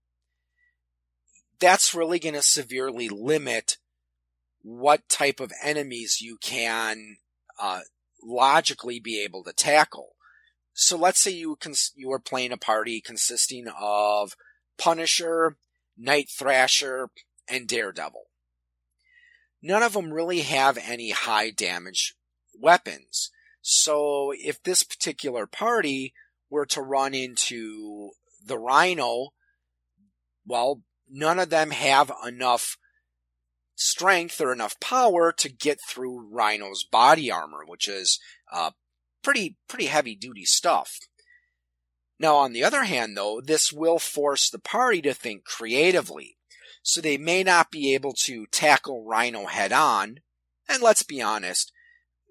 that's 1.58 1.94
really 1.94 2.18
going 2.18 2.34
to 2.34 2.42
severely 2.42 3.08
limit 3.08 3.78
what 4.62 5.08
type 5.08 5.40
of 5.40 5.52
enemies 5.62 6.20
you 6.20 6.36
can 6.40 7.16
uh, 7.60 7.80
logically 8.22 9.00
be 9.00 9.22
able 9.22 9.42
to 9.44 9.52
tackle. 9.52 10.16
So 10.74 10.96
let's 10.96 11.20
say 11.20 11.30
you 11.30 11.56
cons- 11.56 11.92
you 11.96 12.12
are 12.12 12.18
playing 12.18 12.52
a 12.52 12.58
party 12.58 13.00
consisting 13.00 13.66
of 13.80 14.36
Punisher, 14.78 15.56
Night 15.96 16.28
Thrasher, 16.30 17.08
and 17.48 17.66
Daredevil. 17.66 18.24
None 19.62 19.82
of 19.82 19.94
them 19.94 20.12
really 20.12 20.42
have 20.42 20.78
any 20.78 21.10
high 21.10 21.50
damage 21.50 22.14
weapons. 22.58 23.30
So 23.60 24.32
if 24.36 24.62
this 24.62 24.82
particular 24.82 25.46
party 25.46 26.14
were 26.50 26.66
to 26.66 26.82
run 26.82 27.14
into 27.14 28.10
the 28.44 28.58
Rhino, 28.58 29.30
well, 30.46 30.82
none 31.08 31.38
of 31.38 31.50
them 31.50 31.70
have 31.70 32.12
enough 32.24 32.76
strength 33.74 34.40
or 34.40 34.52
enough 34.52 34.78
power 34.80 35.32
to 35.32 35.48
get 35.48 35.78
through 35.88 36.28
Rhino's 36.30 36.84
body 36.84 37.30
armor, 37.30 37.64
which 37.66 37.88
is 37.88 38.20
uh, 38.52 38.70
pretty 39.22 39.56
pretty 39.68 39.86
heavy 39.86 40.14
duty 40.14 40.44
stuff. 40.44 40.98
Now, 42.18 42.36
on 42.36 42.52
the 42.52 42.64
other 42.64 42.84
hand, 42.84 43.16
though, 43.16 43.40
this 43.40 43.72
will 43.72 43.98
force 43.98 44.48
the 44.48 44.58
party 44.58 45.02
to 45.02 45.12
think 45.12 45.44
creatively. 45.44 46.38
So 46.82 47.00
they 47.00 47.18
may 47.18 47.42
not 47.42 47.70
be 47.70 47.94
able 47.94 48.12
to 48.24 48.46
tackle 48.46 49.04
Rhino 49.04 49.46
head 49.46 49.72
on. 49.72 50.20
And 50.68 50.82
let's 50.82 51.02
be 51.02 51.20
honest, 51.20 51.72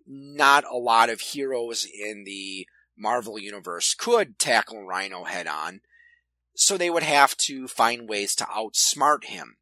not 0.08 0.64
a 0.70 0.78
lot 0.78 1.10
of 1.10 1.20
heroes 1.20 1.86
in 1.86 2.24
the 2.26 2.68
Marvel 2.98 3.38
Universe 3.38 3.94
could 3.94 4.40
tackle 4.40 4.86
Rhino 4.86 5.26
head 5.26 5.48
on. 5.48 5.82
So 6.56 6.78
they 6.78 6.90
would 6.90 7.04
have 7.04 7.36
to 7.38 7.68
find 7.68 8.08
ways 8.08 8.34
to 8.36 8.46
outsmart 8.46 9.26
him. 9.26 9.58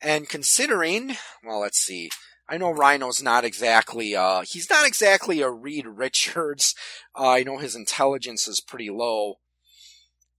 And 0.00 0.28
considering, 0.28 1.16
well, 1.44 1.60
let's 1.60 1.78
see, 1.78 2.10
I 2.48 2.56
know 2.56 2.70
Rhino's 2.70 3.22
not 3.22 3.44
exactly, 3.44 4.16
uh, 4.16 4.40
he's 4.40 4.70
not 4.70 4.86
exactly 4.86 5.42
a 5.42 5.50
Reed 5.50 5.86
Richards. 5.86 6.74
Uh, 7.18 7.30
I 7.30 7.42
know 7.42 7.58
his 7.58 7.76
intelligence 7.76 8.48
is 8.48 8.60
pretty 8.60 8.88
low. 8.88 9.34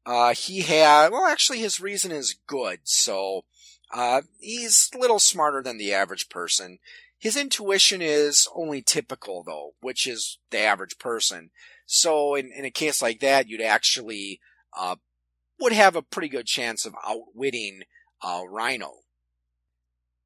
Uh, 0.05 0.33
he 0.33 0.61
had, 0.61 1.11
well, 1.11 1.27
actually 1.27 1.59
his 1.59 1.79
reason 1.79 2.11
is 2.11 2.39
good, 2.47 2.79
so, 2.83 3.45
uh, 3.93 4.21
he's 4.39 4.89
a 4.95 4.97
little 4.97 5.19
smarter 5.19 5.61
than 5.61 5.77
the 5.77 5.93
average 5.93 6.29
person. 6.29 6.79
His 7.19 7.35
intuition 7.35 8.01
is 8.01 8.47
only 8.55 8.81
typical 8.81 9.43
though, 9.43 9.73
which 9.81 10.07
is 10.07 10.39
the 10.49 10.59
average 10.59 10.97
person. 10.97 11.51
So 11.85 12.33
in, 12.33 12.51
in 12.51 12.65
a 12.65 12.71
case 12.71 13.01
like 13.01 13.19
that, 13.19 13.47
you'd 13.47 13.61
actually, 13.61 14.39
uh, 14.75 14.95
would 15.59 15.73
have 15.73 15.95
a 15.95 16.01
pretty 16.01 16.29
good 16.29 16.45
chance 16.47 16.85
of 16.85 16.95
outwitting, 17.05 17.81
uh, 18.23 18.43
Rhino. 18.49 18.93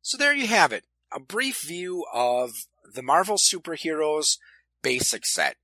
So 0.01 0.17
there 0.17 0.34
you 0.34 0.47
have 0.47 0.71
it. 0.71 0.86
A 1.16 1.20
brief 1.20 1.61
view 1.61 2.05
of 2.14 2.51
the 2.93 3.03
Marvel 3.03 3.38
Superheroes 3.38 4.38
basic 4.82 5.26
set. 5.26 5.57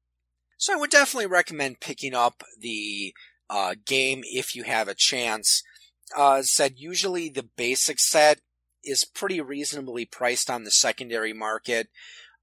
So 0.58 0.74
I 0.74 0.78
would 0.78 0.89
definitely 0.89 1.28
recommend 1.28 1.80
picking 1.80 2.14
up 2.14 2.43
the 2.60 3.14
uh, 3.50 3.76
game 3.86 4.22
if 4.26 4.56
you 4.56 4.64
have 4.64 4.88
a 4.88 4.95
chance. 4.95 5.64
Uh, 6.16 6.41
said 6.41 6.74
usually 6.78 7.30
the 7.30 7.47
basic 7.56 8.00
set 8.00 8.41
is 8.84 9.04
pretty 9.04 9.41
reasonably 9.41 10.06
priced 10.06 10.50
on 10.50 10.64
the 10.64 10.72
secondary 10.72 11.34
market. 11.34 11.89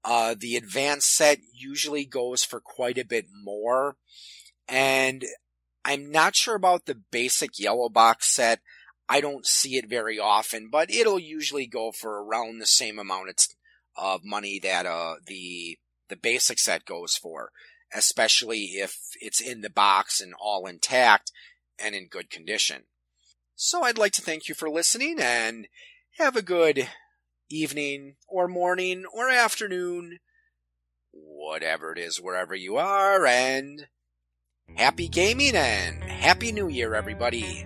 Uh, 0.03 0.35
the 0.37 0.55
advanced 0.55 1.13
set 1.13 1.39
usually 1.53 2.05
goes 2.05 2.43
for 2.43 2.59
quite 2.59 2.97
a 2.97 3.05
bit 3.05 3.25
more. 3.43 3.97
And 4.67 5.25
I'm 5.83 6.11
not 6.11 6.35
sure 6.35 6.55
about 6.55 6.85
the 6.85 6.95
basic 6.95 7.59
yellow 7.59 7.89
box 7.89 8.33
set. 8.33 8.61
I 9.09 9.21
don't 9.21 9.45
see 9.45 9.77
it 9.77 9.89
very 9.89 10.19
often, 10.19 10.69
but 10.69 10.91
it'll 10.91 11.19
usually 11.19 11.65
go 11.65 11.91
for 11.91 12.23
around 12.23 12.59
the 12.59 12.65
same 12.65 12.99
amount 12.99 13.29
of 13.95 14.21
money 14.23 14.59
that 14.61 14.85
uh, 14.85 15.15
the 15.25 15.77
the 16.09 16.15
basic 16.15 16.59
set 16.59 16.85
goes 16.85 17.15
for, 17.15 17.51
especially 17.93 18.63
if 18.75 18.97
it's 19.19 19.41
in 19.41 19.61
the 19.61 19.69
box 19.69 20.21
and 20.21 20.33
all 20.39 20.65
intact 20.65 21.31
and 21.79 21.95
in 21.95 22.07
good 22.07 22.29
condition. 22.29 22.83
So 23.55 23.83
I'd 23.83 23.97
like 23.97 24.13
to 24.13 24.21
thank 24.21 24.47
you 24.47 24.55
for 24.55 24.69
listening 24.69 25.17
and 25.19 25.67
have 26.17 26.35
a 26.35 26.41
good 26.41 26.87
evening 27.49 28.15
or 28.27 28.47
morning 28.47 29.05
or 29.13 29.29
afternoon, 29.29 30.19
whatever 31.11 31.91
it 31.91 31.97
is, 31.97 32.17
wherever 32.17 32.55
you 32.55 32.77
are, 32.77 33.25
and 33.25 33.87
happy 34.75 35.07
gaming 35.07 35.55
and 35.55 36.03
happy 36.03 36.51
new 36.51 36.67
year, 36.67 36.93
everybody. 36.93 37.65